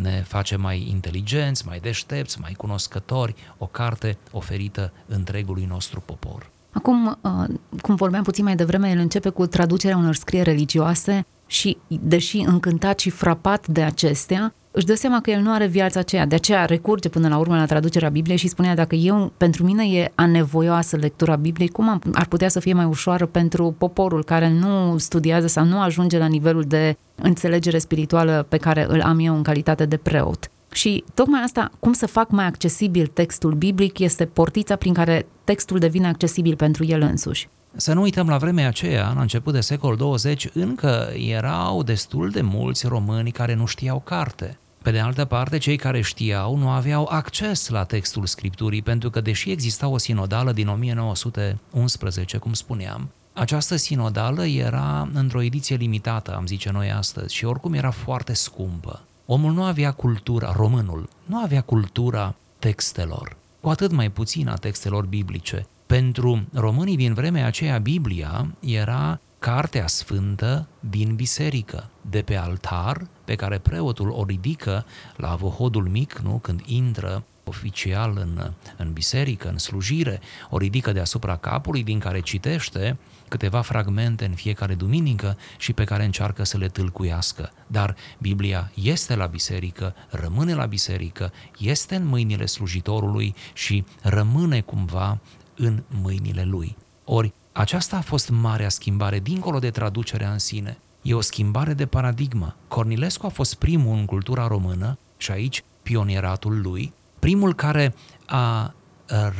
ne 0.00 0.24
face 0.26 0.56
mai 0.56 0.88
inteligenți, 0.90 1.66
mai 1.66 1.78
deștepți, 1.78 2.40
mai 2.40 2.52
cunoscători, 2.52 3.34
o 3.58 3.66
carte 3.66 4.18
oferită 4.30 4.92
întregului 5.06 5.64
nostru 5.64 6.00
popor. 6.00 6.50
Acum, 6.72 7.18
uh, 7.20 7.54
cum 7.80 7.94
vorbeam 7.94 8.22
puțin 8.22 8.44
mai 8.44 8.56
devreme, 8.56 8.90
el 8.90 8.98
începe 8.98 9.28
cu 9.28 9.46
traducerea 9.46 9.96
unor 9.96 10.14
scrieri 10.14 10.48
religioase 10.48 11.26
și, 11.46 11.78
deși 11.88 12.38
încântat 12.38 12.98
și 12.98 13.10
frapat 13.10 13.66
de 13.66 13.82
acestea, 13.82 14.54
își 14.72 14.86
dă 14.86 14.94
seama 14.94 15.20
că 15.20 15.30
el 15.30 15.40
nu 15.40 15.52
are 15.52 15.66
viața 15.66 16.00
aceea, 16.00 16.26
de 16.26 16.34
aceea 16.34 16.64
recurge 16.64 17.08
până 17.08 17.28
la 17.28 17.38
urmă 17.38 17.56
la 17.56 17.64
traducerea 17.64 18.08
Bibliei 18.08 18.36
și 18.36 18.48
spunea 18.48 18.74
dacă 18.74 18.94
eu, 18.94 19.32
pentru 19.36 19.64
mine 19.64 19.84
e 19.84 20.12
anevoioasă 20.14 20.96
lectura 20.96 21.36
Bibliei, 21.36 21.68
cum 21.68 22.00
ar 22.12 22.26
putea 22.26 22.48
să 22.48 22.60
fie 22.60 22.72
mai 22.72 22.84
ușoară 22.84 23.26
pentru 23.26 23.74
poporul 23.78 24.24
care 24.24 24.50
nu 24.50 24.98
studiază 24.98 25.46
sau 25.46 25.64
nu 25.64 25.80
ajunge 25.80 26.18
la 26.18 26.26
nivelul 26.26 26.62
de 26.62 26.96
înțelegere 27.14 27.78
spirituală 27.78 28.46
pe 28.48 28.56
care 28.56 28.86
îl 28.88 29.00
am 29.00 29.18
eu 29.18 29.34
în 29.34 29.42
calitate 29.42 29.86
de 29.86 29.96
preot. 29.96 30.50
Și 30.72 31.04
tocmai 31.14 31.40
asta, 31.42 31.70
cum 31.80 31.92
să 31.92 32.06
fac 32.06 32.30
mai 32.30 32.46
accesibil 32.46 33.06
textul 33.06 33.52
biblic, 33.52 33.98
este 33.98 34.24
portița 34.24 34.76
prin 34.76 34.94
care 34.94 35.26
textul 35.44 35.78
devine 35.78 36.08
accesibil 36.08 36.56
pentru 36.56 36.84
el 36.84 37.00
însuși. 37.00 37.48
Să 37.76 37.92
nu 37.92 38.02
uităm, 38.02 38.28
la 38.28 38.36
vremea 38.36 38.66
aceea, 38.66 39.12
la 39.14 39.20
început 39.20 39.52
de 39.52 39.60
secol 39.60 39.96
20, 39.96 40.48
încă 40.52 41.12
erau 41.14 41.82
destul 41.82 42.30
de 42.30 42.40
mulți 42.40 42.86
români 42.86 43.30
care 43.30 43.54
nu 43.54 43.66
știau 43.66 44.00
carte. 44.00 44.58
Pe 44.82 44.90
de 44.90 44.98
altă 44.98 45.24
parte, 45.24 45.58
cei 45.58 45.76
care 45.76 46.00
știau 46.00 46.56
nu 46.56 46.68
aveau 46.68 47.08
acces 47.10 47.68
la 47.68 47.84
textul 47.84 48.26
Scripturii, 48.26 48.82
pentru 48.82 49.10
că, 49.10 49.20
deși 49.20 49.50
exista 49.50 49.88
o 49.88 49.98
sinodală 49.98 50.52
din 50.52 50.68
1911, 50.68 52.36
cum 52.36 52.52
spuneam, 52.52 53.08
această 53.32 53.76
sinodală 53.76 54.46
era 54.46 55.08
într-o 55.12 55.42
ediție 55.42 55.76
limitată, 55.76 56.34
am 56.34 56.46
zice 56.46 56.70
noi 56.70 56.90
astăzi, 56.90 57.34
și 57.34 57.44
oricum 57.44 57.72
era 57.72 57.90
foarte 57.90 58.32
scumpă. 58.32 59.00
Omul 59.26 59.52
nu 59.52 59.62
avea 59.62 59.92
cultura, 59.92 60.52
românul, 60.56 61.08
nu 61.24 61.38
avea 61.38 61.60
cultura 61.60 62.34
textelor, 62.58 63.36
cu 63.60 63.68
atât 63.68 63.92
mai 63.92 64.10
puțin 64.10 64.48
a 64.48 64.54
textelor 64.54 65.06
biblice. 65.06 65.66
Pentru 65.92 66.46
românii 66.52 66.96
din 66.96 67.14
vremea 67.14 67.46
aceea, 67.46 67.78
Biblia 67.78 68.54
era 68.60 69.20
cartea 69.38 69.86
sfântă 69.86 70.68
din 70.80 71.14
biserică, 71.14 71.90
de 72.10 72.22
pe 72.22 72.36
altar, 72.36 73.06
pe 73.24 73.34
care 73.34 73.58
preotul 73.58 74.10
o 74.10 74.24
ridică 74.24 74.86
la 75.16 75.34
vohodul 75.34 75.88
mic, 75.88 76.18
nu? 76.18 76.38
când 76.38 76.60
intră 76.66 77.24
oficial 77.44 78.16
în, 78.20 78.52
în 78.76 78.92
biserică, 78.92 79.48
în 79.48 79.58
slujire, 79.58 80.20
o 80.50 80.58
ridică 80.58 80.92
deasupra 80.92 81.36
capului, 81.36 81.82
din 81.82 81.98
care 81.98 82.20
citește 82.20 82.98
câteva 83.28 83.60
fragmente 83.60 84.24
în 84.24 84.34
fiecare 84.34 84.74
duminică 84.74 85.36
și 85.58 85.72
pe 85.72 85.84
care 85.84 86.04
încearcă 86.04 86.44
să 86.44 86.56
le 86.56 86.68
tâlcuiască. 86.68 87.52
Dar 87.66 87.96
Biblia 88.18 88.70
este 88.74 89.14
la 89.14 89.26
biserică, 89.26 89.94
rămâne 90.08 90.54
la 90.54 90.66
biserică, 90.66 91.32
este 91.58 91.94
în 91.94 92.06
mâinile 92.06 92.46
slujitorului 92.46 93.34
și 93.52 93.84
rămâne 94.02 94.60
cumva 94.60 95.18
în 95.56 95.82
mâinile 96.02 96.44
lui. 96.44 96.76
Ori 97.04 97.32
aceasta 97.52 97.96
a 97.96 98.00
fost 98.00 98.30
marea 98.30 98.68
schimbare, 98.68 99.18
dincolo 99.18 99.58
de 99.58 99.70
traducerea 99.70 100.32
în 100.32 100.38
sine. 100.38 100.78
E 101.02 101.14
o 101.14 101.20
schimbare 101.20 101.74
de 101.74 101.86
paradigmă. 101.86 102.56
Cornilescu 102.68 103.26
a 103.26 103.28
fost 103.28 103.54
primul 103.54 103.96
în 103.96 104.04
cultura 104.04 104.46
română, 104.46 104.98
și 105.16 105.30
aici 105.30 105.64
pionieratul 105.82 106.60
lui, 106.60 106.92
primul 107.18 107.54
care 107.54 107.94
a 108.26 108.74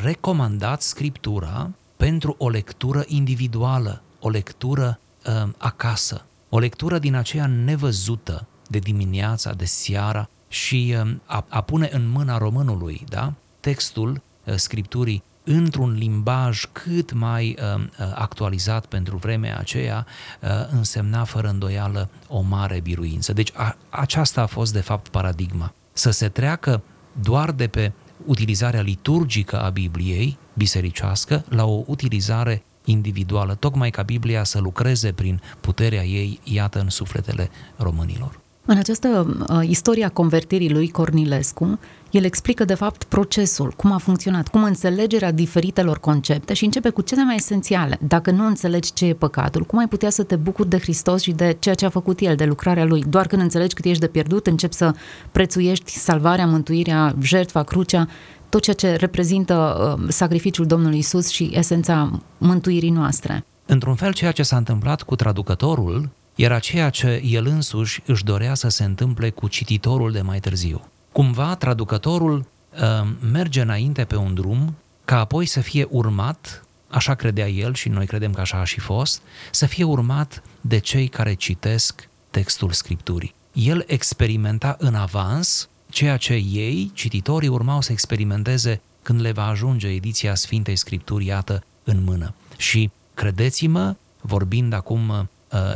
recomandat 0.03 0.83
scriptura 0.83 1.71
pentru 1.97 2.35
o 2.39 2.49
lectură 2.49 3.05
individuală, 3.07 4.03
o 4.21 4.29
lectură 4.29 4.99
uh, 5.27 5.49
acasă, 5.59 6.25
o 6.49 6.59
lectură 6.59 6.99
din 6.99 7.15
aceea 7.15 7.47
nevăzută 7.47 8.47
de 8.69 8.79
dimineața, 8.79 9.53
de 9.53 9.65
seara 9.65 10.29
și 10.49 10.95
uh, 11.03 11.15
a, 11.25 11.45
a 11.49 11.61
pune 11.61 11.89
în 11.93 12.09
mâna 12.09 12.39
românului 12.39 13.05
da? 13.09 13.33
textul 13.61 14.23
uh, 14.45 14.55
scripturii 14.55 15.23
într-un 15.45 15.93
limbaj 15.93 16.65
cât 16.73 17.13
mai 17.13 17.57
uh, 17.77 17.85
actualizat 18.15 18.87
pentru 18.87 19.17
vremea 19.17 19.59
aceea, 19.59 20.07
uh, 20.41 20.49
însemna 20.71 21.25
fără 21.25 21.49
îndoială 21.49 22.09
o 22.29 22.41
mare 22.41 22.81
biruință. 22.81 23.33
Deci 23.33 23.51
a, 23.55 23.77
aceasta 23.91 24.43
a 24.43 24.47
fost 24.47 24.73
de 24.73 24.81
fapt 24.81 25.09
paradigma. 25.09 25.75
Să 25.93 26.11
se 26.11 26.29
treacă 26.29 26.83
doar 27.21 27.51
de 27.51 27.67
pe 27.67 27.93
utilizarea 28.27 28.81
liturgică 28.81 29.61
a 29.61 29.71
Bibliei 29.71 30.39
bisericească 30.55 31.45
la 31.49 31.65
o 31.65 31.83
utilizare 31.87 32.65
individuală, 32.85 33.55
tocmai 33.55 33.91
ca 33.91 34.03
Biblia 34.03 34.45
să 34.45 34.59
lucreze 34.59 35.13
prin 35.13 35.41
puterea 35.61 36.05
ei, 36.05 36.41
iată, 36.45 36.81
în 36.81 36.89
sufletele 36.89 37.51
românilor. 37.77 38.42
În 38.65 38.77
această 38.79 39.37
uh, 39.49 39.69
istoria 39.69 40.09
convertirii 40.09 40.71
lui 40.71 40.91
Cornilescu, 40.91 41.79
el 42.11 42.25
explică 42.25 42.65
de 42.65 42.75
fapt 42.75 43.05
procesul, 43.05 43.73
cum 43.77 43.93
a 43.93 43.99
funcționat, 43.99 44.49
cum 44.49 44.63
înțelegerea 44.63 45.33
diferitelor 45.33 45.99
concepte 45.99 46.55
și 46.55 46.65
începe 46.65 46.89
cu 46.89 47.01
cele 47.01 47.25
mai 47.25 47.35
esențiale. 47.35 47.99
Dacă 48.01 48.31
nu 48.31 48.47
înțelegi 48.47 48.93
ce 48.93 49.07
e 49.07 49.15
păcatul, 49.15 49.65
cum 49.65 49.79
ai 49.79 49.89
putea 49.89 50.11
să 50.11 50.23
te 50.23 50.37
bucuri 50.37 50.69
de 50.69 50.79
Hristos 50.79 51.23
și 51.23 51.33
de 51.33 51.57
ceea 51.59 51.75
ce 51.75 51.87
a 51.87 51.89
făcut 51.89 52.21
El, 52.21 52.35
de 52.35 52.45
lucrarea 52.45 52.85
Lui? 52.85 53.05
Doar 53.09 53.27
când 53.27 53.43
înțelegi 53.43 53.75
cât 53.75 53.85
ești 53.85 54.01
de 54.01 54.07
pierdut, 54.07 54.47
începi 54.47 54.75
să 54.75 54.95
prețuiești 55.33 55.91
salvarea, 55.91 56.47
mântuirea, 56.47 57.15
jertfa, 57.23 57.63
crucea, 57.63 58.09
tot 58.49 58.63
ceea 58.63 58.77
ce 58.77 58.95
reprezintă 58.95 59.97
uh, 59.99 60.09
sacrificiul 60.09 60.67
Domnului 60.67 60.99
Isus 60.99 61.29
și 61.29 61.51
esența 61.53 62.21
mântuirii 62.39 62.91
noastre. 62.91 63.45
Într-un 63.67 63.95
fel, 63.95 64.13
ceea 64.13 64.33
ce 64.33 64.43
s-a 64.43 64.57
întâmplat 64.57 65.03
cu 65.03 65.17
traducătorul 65.17 66.11
era 66.35 66.59
ceea 66.59 66.91
ce 66.91 67.23
el 67.25 67.47
însuși 67.47 68.03
își 68.07 68.25
dorea 68.25 68.55
să 68.55 68.69
se 68.69 68.85
întâmple 68.85 69.31
cu 69.31 69.49
cititorul 69.49 70.13
de 70.13 70.21
mai 70.21 70.41
târziu. 70.41 70.87
Cumva, 71.13 71.55
traducătorul 71.55 72.47
uh, 72.73 73.09
merge 73.33 73.61
înainte 73.61 74.05
pe 74.05 74.17
un 74.17 74.35
drum 74.35 74.75
ca 75.05 75.19
apoi 75.19 75.47
să 75.47 75.61
fie 75.61 75.87
urmat, 75.91 76.67
așa 76.89 77.15
credea 77.15 77.49
el 77.49 77.75
și 77.75 77.89
noi 77.89 78.07
credem 78.07 78.33
că 78.33 78.41
așa 78.41 78.59
a 78.61 78.65
și 78.65 78.81
fost, 78.81 79.23
să 79.51 79.67
fie 79.67 79.85
urmat 79.85 80.43
de 80.61 80.79
cei 80.79 81.09
care 81.09 81.35
citesc 81.35 82.09
textul 82.31 82.71
Scripturii. 82.71 83.35
El 83.53 83.85
experimenta 83.87 84.77
în 84.79 84.95
avans 84.95 85.69
ceea 85.91 86.17
ce 86.17 86.35
ei, 86.35 86.91
cititorii, 86.95 87.49
urmau 87.49 87.81
să 87.81 87.93
experimenteze 87.93 88.81
când 89.03 89.21
le 89.21 89.33
va 89.33 89.47
ajunge 89.47 89.89
ediția 89.89 90.35
Sfintei 90.35 90.77
Scripturi, 90.77 91.27
iată, 91.27 91.65
în 91.85 92.03
mână. 92.05 92.35
Și 92.57 92.91
credeți-mă, 93.15 93.97
vorbind 94.21 94.73
acum 94.73 95.09
uh, 95.09 95.21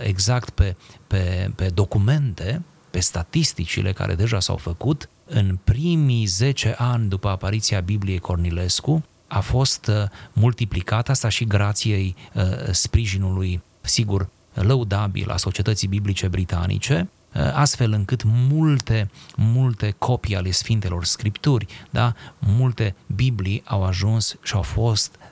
exact 0.03 0.51
pe, 0.51 0.77
pe, 1.07 1.51
pe 1.55 1.69
documente, 1.69 2.62
pe 2.91 3.01
statisticile 3.01 3.93
care 3.93 4.15
deja 4.15 4.41
s-au 4.41 4.57
făcut, 4.57 5.09
în 5.25 5.59
primii 5.65 6.25
10 6.25 6.75
ani 6.79 7.09
după 7.09 7.29
apariția 7.29 7.81
Bibliei 7.81 8.19
Cornilescu, 8.19 9.05
a 9.27 9.41
fost 9.41 9.87
uh, 9.87 9.95
multiplicat 10.33 11.09
asta 11.09 11.29
și 11.29 11.45
grației 11.45 12.17
uh, 12.35 12.43
sprijinului, 12.71 13.62
sigur, 13.81 14.29
lăudabil 14.55 15.31
a 15.31 15.37
societății 15.37 15.89
biblice 15.89 16.29
britanice, 16.29 17.09
Uh, 17.37 17.51
astfel 17.53 17.93
încât 17.93 18.23
multe, 18.25 19.11
multe 19.37 19.95
copii 19.99 20.37
ale 20.37 20.51
Sfintelor 20.51 21.05
Scripturi, 21.05 21.67
da, 21.91 22.15
multe 22.39 22.95
Biblii 23.15 23.62
au 23.67 23.85
ajuns 23.85 24.37
și 24.43 24.55
au 24.55 24.62
fost 24.62 25.17
uh, 25.19 25.26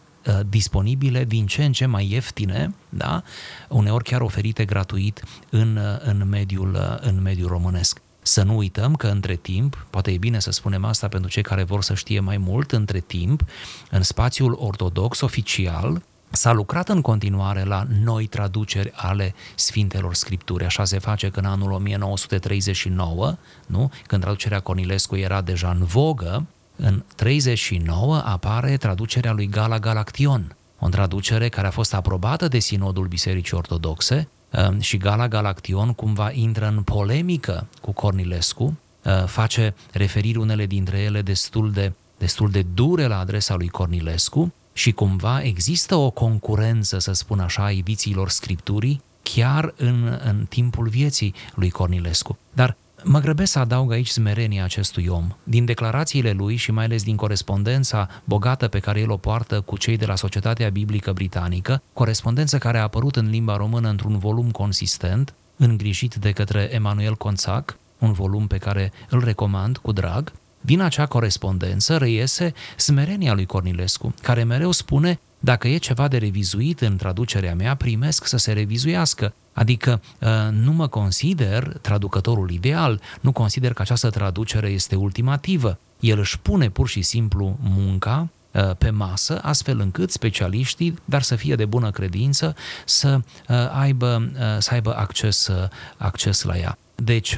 disponibile 0.48 1.24
din 1.24 1.46
ce 1.46 1.64
în 1.64 1.72
ce 1.72 1.86
mai 1.86 2.10
ieftine, 2.10 2.74
da? 2.88 3.22
uneori 3.68 4.04
chiar 4.04 4.20
oferite 4.20 4.64
gratuit 4.64 5.24
în, 5.50 5.76
uh, 5.76 5.96
în, 5.98 6.28
mediul, 6.28 6.98
în 7.00 7.22
mediul 7.22 7.48
românesc. 7.48 8.02
Să 8.22 8.42
nu 8.42 8.56
uităm 8.56 8.94
că 8.94 9.06
între 9.06 9.34
timp, 9.34 9.86
poate 9.90 10.10
e 10.10 10.18
bine 10.18 10.38
să 10.38 10.50
spunem 10.50 10.84
asta 10.84 11.08
pentru 11.08 11.30
cei 11.30 11.42
care 11.42 11.62
vor 11.62 11.82
să 11.82 11.94
știe 11.94 12.20
mai 12.20 12.36
mult, 12.36 12.72
între 12.72 13.00
timp, 13.00 13.44
în 13.90 14.02
spațiul 14.02 14.56
ortodox 14.60 15.20
oficial, 15.20 16.02
S-a 16.34 16.52
lucrat 16.52 16.88
în 16.88 17.00
continuare 17.00 17.62
la 17.62 17.86
noi 18.02 18.26
traduceri 18.26 18.92
ale 18.94 19.34
Sfintelor 19.54 20.14
Scripturi. 20.14 20.64
Așa 20.64 20.84
se 20.84 20.98
face 20.98 21.28
că 21.28 21.38
în 21.38 21.44
anul 21.44 21.72
1939, 21.72 23.36
nu? 23.66 23.90
când 24.06 24.22
traducerea 24.22 24.60
Conilescu 24.60 25.16
era 25.16 25.40
deja 25.40 25.70
în 25.70 25.84
vogă, 25.84 26.46
în 26.76 27.02
39 27.16 28.22
apare 28.24 28.76
traducerea 28.76 29.32
lui 29.32 29.46
Gala 29.46 29.78
Galaction, 29.78 30.56
o 30.78 30.88
traducere 30.88 31.48
care 31.48 31.66
a 31.66 31.70
fost 31.70 31.94
aprobată 31.94 32.48
de 32.48 32.58
Sinodul 32.58 33.06
Bisericii 33.06 33.56
Ortodoxe 33.56 34.28
um, 34.50 34.80
și 34.80 34.96
Gala 34.96 35.28
Galaction 35.28 35.92
cumva 35.92 36.30
intră 36.30 36.66
în 36.66 36.82
polemică 36.82 37.66
cu 37.80 37.92
Cornilescu, 37.92 38.78
uh, 39.04 39.24
face 39.26 39.74
referiri 39.92 40.38
unele 40.38 40.66
dintre 40.66 40.98
ele 40.98 41.22
destul 41.22 41.72
de, 41.72 41.92
destul 42.18 42.50
de 42.50 42.62
dure 42.74 43.06
la 43.06 43.18
adresa 43.18 43.54
lui 43.54 43.68
Cornilescu, 43.68 44.52
și 44.76 44.92
cumva 44.92 45.42
există 45.42 45.94
o 45.94 46.10
concurență, 46.10 46.98
să 46.98 47.12
spun 47.12 47.40
așa, 47.40 47.64
a 47.64 47.70
edițiilor 47.70 48.28
Scripturii 48.28 49.02
chiar 49.22 49.74
în, 49.76 50.18
în 50.24 50.46
timpul 50.48 50.88
vieții 50.88 51.34
lui 51.54 51.70
Cornilescu. 51.70 52.38
Dar 52.52 52.76
Mă 53.06 53.20
grăbesc 53.20 53.52
să 53.52 53.58
adaug 53.58 53.92
aici 53.92 54.08
smerenia 54.08 54.64
acestui 54.64 55.06
om. 55.06 55.36
Din 55.42 55.64
declarațiile 55.64 56.32
lui 56.32 56.56
și 56.56 56.70
mai 56.72 56.84
ales 56.84 57.02
din 57.02 57.16
corespondența 57.16 58.08
bogată 58.24 58.68
pe 58.68 58.78
care 58.78 59.00
el 59.00 59.10
o 59.10 59.16
poartă 59.16 59.60
cu 59.60 59.76
cei 59.76 59.96
de 59.96 60.06
la 60.06 60.16
Societatea 60.16 60.68
Biblică 60.68 61.12
Britanică, 61.12 61.82
corespondență 61.92 62.58
care 62.58 62.78
a 62.78 62.82
apărut 62.82 63.16
în 63.16 63.30
limba 63.30 63.56
română 63.56 63.88
într-un 63.88 64.18
volum 64.18 64.50
consistent, 64.50 65.34
îngrijit 65.56 66.14
de 66.14 66.30
către 66.30 66.68
Emanuel 66.72 67.16
Conțac, 67.16 67.76
un 67.98 68.12
volum 68.12 68.46
pe 68.46 68.58
care 68.58 68.92
îl 69.08 69.24
recomand 69.24 69.76
cu 69.76 69.92
drag, 69.92 70.32
din 70.60 70.80
acea 70.80 71.06
corespondență 71.06 71.96
reiese 71.96 72.52
smerenia 72.76 73.34
lui 73.34 73.46
Cornilescu, 73.46 74.14
care 74.22 74.44
mereu 74.44 74.70
spune 74.70 75.20
dacă 75.44 75.68
e 75.68 75.76
ceva 75.76 76.08
de 76.08 76.18
revizuit 76.18 76.80
în 76.80 76.96
traducerea 76.96 77.54
mea, 77.54 77.74
primesc 77.74 78.26
să 78.26 78.36
se 78.36 78.52
revizuiască. 78.52 79.34
Adică 79.52 80.00
uh, 80.20 80.28
nu 80.50 80.72
mă 80.72 80.86
consider 80.86 81.78
traducătorul 81.80 82.50
ideal, 82.50 83.00
nu 83.20 83.32
consider 83.32 83.72
că 83.72 83.82
această 83.82 84.10
traducere 84.10 84.68
este 84.68 84.96
ultimativă. 84.96 85.78
El 86.00 86.18
își 86.18 86.38
pune 86.38 86.70
pur 86.70 86.88
și 86.88 87.02
simplu 87.02 87.58
munca 87.60 88.28
uh, 88.52 88.70
pe 88.78 88.90
masă, 88.90 89.40
astfel 89.42 89.80
încât 89.80 90.10
specialiștii, 90.10 90.98
dar 91.04 91.22
să 91.22 91.36
fie 91.36 91.54
de 91.54 91.64
bună 91.64 91.90
credință, 91.90 92.54
să 92.84 93.20
uh, 93.48 93.56
aibă, 93.72 94.30
să 94.58 94.70
aibă 94.72 94.96
acces, 94.96 95.50
acces 95.96 96.42
la 96.42 96.56
ea. 96.58 96.78
Deci 96.94 97.36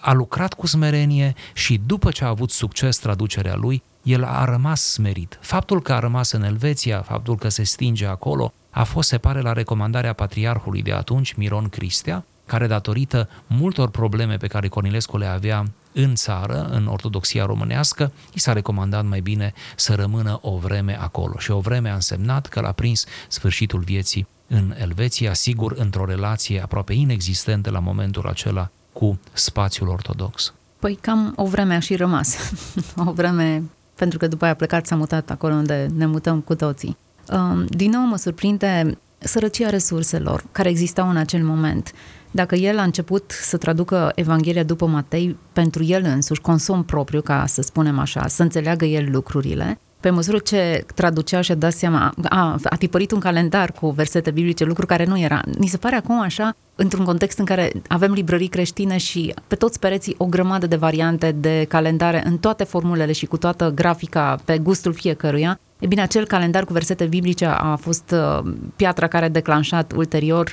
a 0.00 0.12
lucrat 0.12 0.54
cu 0.54 0.66
smerenie 0.66 1.34
și 1.52 1.80
după 1.86 2.10
ce 2.10 2.24
a 2.24 2.28
avut 2.28 2.50
succes 2.50 2.96
traducerea 2.96 3.54
lui, 3.54 3.82
el 4.04 4.24
a 4.24 4.44
rămas 4.44 4.82
smerit. 4.82 5.38
Faptul 5.40 5.82
că 5.82 5.92
a 5.92 5.98
rămas 5.98 6.32
în 6.32 6.42
Elveția, 6.42 7.02
faptul 7.02 7.36
că 7.36 7.48
se 7.48 7.62
stinge 7.62 8.06
acolo, 8.06 8.52
a 8.70 8.84
fost, 8.84 9.08
se 9.08 9.18
pare, 9.18 9.40
la 9.40 9.52
recomandarea 9.52 10.12
patriarhului 10.12 10.82
de 10.82 10.92
atunci, 10.92 11.32
Miron 11.32 11.68
Cristea, 11.68 12.24
care 12.46 12.66
datorită 12.66 13.28
multor 13.46 13.90
probleme 13.90 14.36
pe 14.36 14.46
care 14.46 14.68
Cornilescu 14.68 15.16
le 15.16 15.26
avea 15.26 15.64
în 15.92 16.14
țară, 16.14 16.68
în 16.70 16.86
ortodoxia 16.86 17.44
românească, 17.44 18.12
i 18.32 18.40
s-a 18.40 18.52
recomandat 18.52 19.04
mai 19.04 19.20
bine 19.20 19.52
să 19.76 19.94
rămână 19.94 20.38
o 20.42 20.56
vreme 20.56 20.98
acolo. 21.00 21.38
Și 21.38 21.50
o 21.50 21.60
vreme 21.60 21.90
a 21.90 21.94
însemnat 21.94 22.46
că 22.46 22.60
l-a 22.60 22.72
prins 22.72 23.04
sfârșitul 23.28 23.80
vieții 23.80 24.26
în 24.46 24.74
Elveția, 24.78 25.34
sigur 25.34 25.74
într-o 25.78 26.04
relație 26.04 26.62
aproape 26.62 26.92
inexistentă 26.92 27.70
la 27.70 27.78
momentul 27.78 28.26
acela 28.26 28.70
cu 28.92 29.20
spațiul 29.32 29.88
ortodox? 29.88 30.54
Păi 30.78 30.98
cam 31.00 31.32
o 31.36 31.46
vreme 31.46 31.74
a 31.74 31.78
și 31.78 31.96
rămas. 31.96 32.36
o 33.06 33.12
vreme, 33.12 33.62
pentru 33.94 34.18
că 34.18 34.26
după 34.26 34.44
aia 34.44 34.52
a 34.52 34.56
plecat, 34.56 34.86
s-a 34.86 34.96
mutat 34.96 35.30
acolo 35.30 35.54
unde 35.54 35.86
ne 35.96 36.06
mutăm 36.06 36.40
cu 36.40 36.54
toții. 36.54 36.96
Um, 37.32 37.64
din 37.66 37.90
nou 37.90 38.02
mă 38.02 38.16
surprinde 38.16 38.98
sărăcia 39.18 39.70
resurselor 39.70 40.44
care 40.52 40.68
existau 40.68 41.08
în 41.08 41.16
acel 41.16 41.42
moment. 41.44 41.92
Dacă 42.30 42.54
el 42.54 42.78
a 42.78 42.82
început 42.82 43.30
să 43.30 43.56
traducă 43.56 44.12
Evanghelia 44.14 44.62
după 44.62 44.86
Matei 44.86 45.36
pentru 45.52 45.84
el 45.84 46.04
însuși, 46.04 46.40
consum 46.40 46.84
propriu, 46.84 47.20
ca 47.20 47.46
să 47.46 47.62
spunem 47.62 47.98
așa, 47.98 48.26
să 48.26 48.42
înțeleagă 48.42 48.84
el 48.84 49.10
lucrurile, 49.10 49.78
pe 50.04 50.10
măsură 50.10 50.38
ce 50.38 50.84
traducea 50.94 51.40
și 51.40 51.52
a 51.52 51.54
dat 51.54 51.72
seama, 51.72 52.14
a, 52.22 52.56
a 52.64 52.76
tipărit 52.76 53.10
un 53.10 53.20
calendar 53.20 53.72
cu 53.72 53.90
versete 53.90 54.30
biblice, 54.30 54.64
lucru 54.64 54.86
care 54.86 55.04
nu 55.04 55.18
era. 55.18 55.40
Ni 55.58 55.66
se 55.66 55.76
pare 55.76 55.96
acum 55.96 56.20
așa, 56.20 56.56
într-un 56.74 57.04
context 57.04 57.38
în 57.38 57.44
care 57.44 57.72
avem 57.88 58.12
librării 58.12 58.48
creștine 58.48 58.96
și 58.96 59.34
pe 59.46 59.54
toți 59.54 59.78
pereții 59.78 60.14
o 60.18 60.26
grămadă 60.26 60.66
de 60.66 60.76
variante 60.76 61.32
de 61.32 61.64
calendare 61.68 62.22
în 62.26 62.38
toate 62.38 62.64
formulele 62.64 63.12
și 63.12 63.26
cu 63.26 63.36
toată 63.36 63.72
grafica 63.74 64.36
pe 64.44 64.58
gustul 64.58 64.92
fiecăruia, 64.92 65.60
E 65.78 65.86
bine, 65.86 66.02
acel 66.02 66.26
calendar 66.26 66.64
cu 66.64 66.72
versete 66.72 67.04
biblice 67.04 67.44
a 67.44 67.76
fost 67.76 68.14
uh, 68.14 68.52
piatra 68.76 69.06
care 69.06 69.24
a 69.24 69.28
declanșat 69.28 69.92
ulterior 69.92 70.52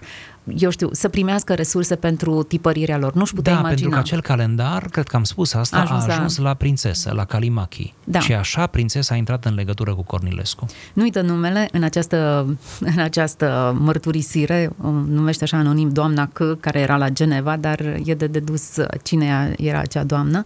eu 0.55 0.69
știu, 0.69 0.89
să 0.91 1.09
primească 1.09 1.53
resurse 1.53 1.95
pentru 1.95 2.43
tipărirea 2.43 2.97
lor. 2.97 3.13
Nu-și 3.13 3.33
putea 3.33 3.53
da, 3.53 3.59
imagina. 3.59 3.81
pentru 3.81 3.99
că 3.99 4.05
acel 4.05 4.21
calendar, 4.21 4.87
cred 4.91 5.07
că 5.07 5.15
am 5.15 5.23
spus 5.23 5.53
asta, 5.53 5.77
a 5.77 5.81
ajuns, 5.81 6.07
a 6.07 6.13
ajuns 6.13 6.37
la... 6.37 6.43
la 6.43 6.53
prințesă, 6.53 7.11
la 7.13 7.25
Kalimaki. 7.25 7.93
Da. 8.03 8.19
Și 8.19 8.33
așa 8.33 8.67
prințesa 8.67 9.13
a 9.13 9.17
intrat 9.17 9.45
în 9.45 9.53
legătură 9.53 9.95
cu 9.95 10.03
Cornilescu. 10.03 10.65
Nu 10.93 11.03
uită 11.03 11.21
numele 11.21 11.67
în 11.71 11.83
această, 11.83 12.45
în 12.79 12.99
această 12.99 13.77
mărturisire, 13.79 14.69
numește 15.07 15.43
așa 15.43 15.57
anonim 15.57 15.89
doamna 15.89 16.27
C, 16.27 16.59
care 16.59 16.79
era 16.79 16.97
la 16.97 17.09
Geneva, 17.09 17.57
dar 17.57 17.79
e 18.03 18.13
de 18.13 18.27
dedus 18.27 18.77
cine 19.03 19.53
era 19.57 19.79
acea 19.79 20.03
doamnă. 20.03 20.45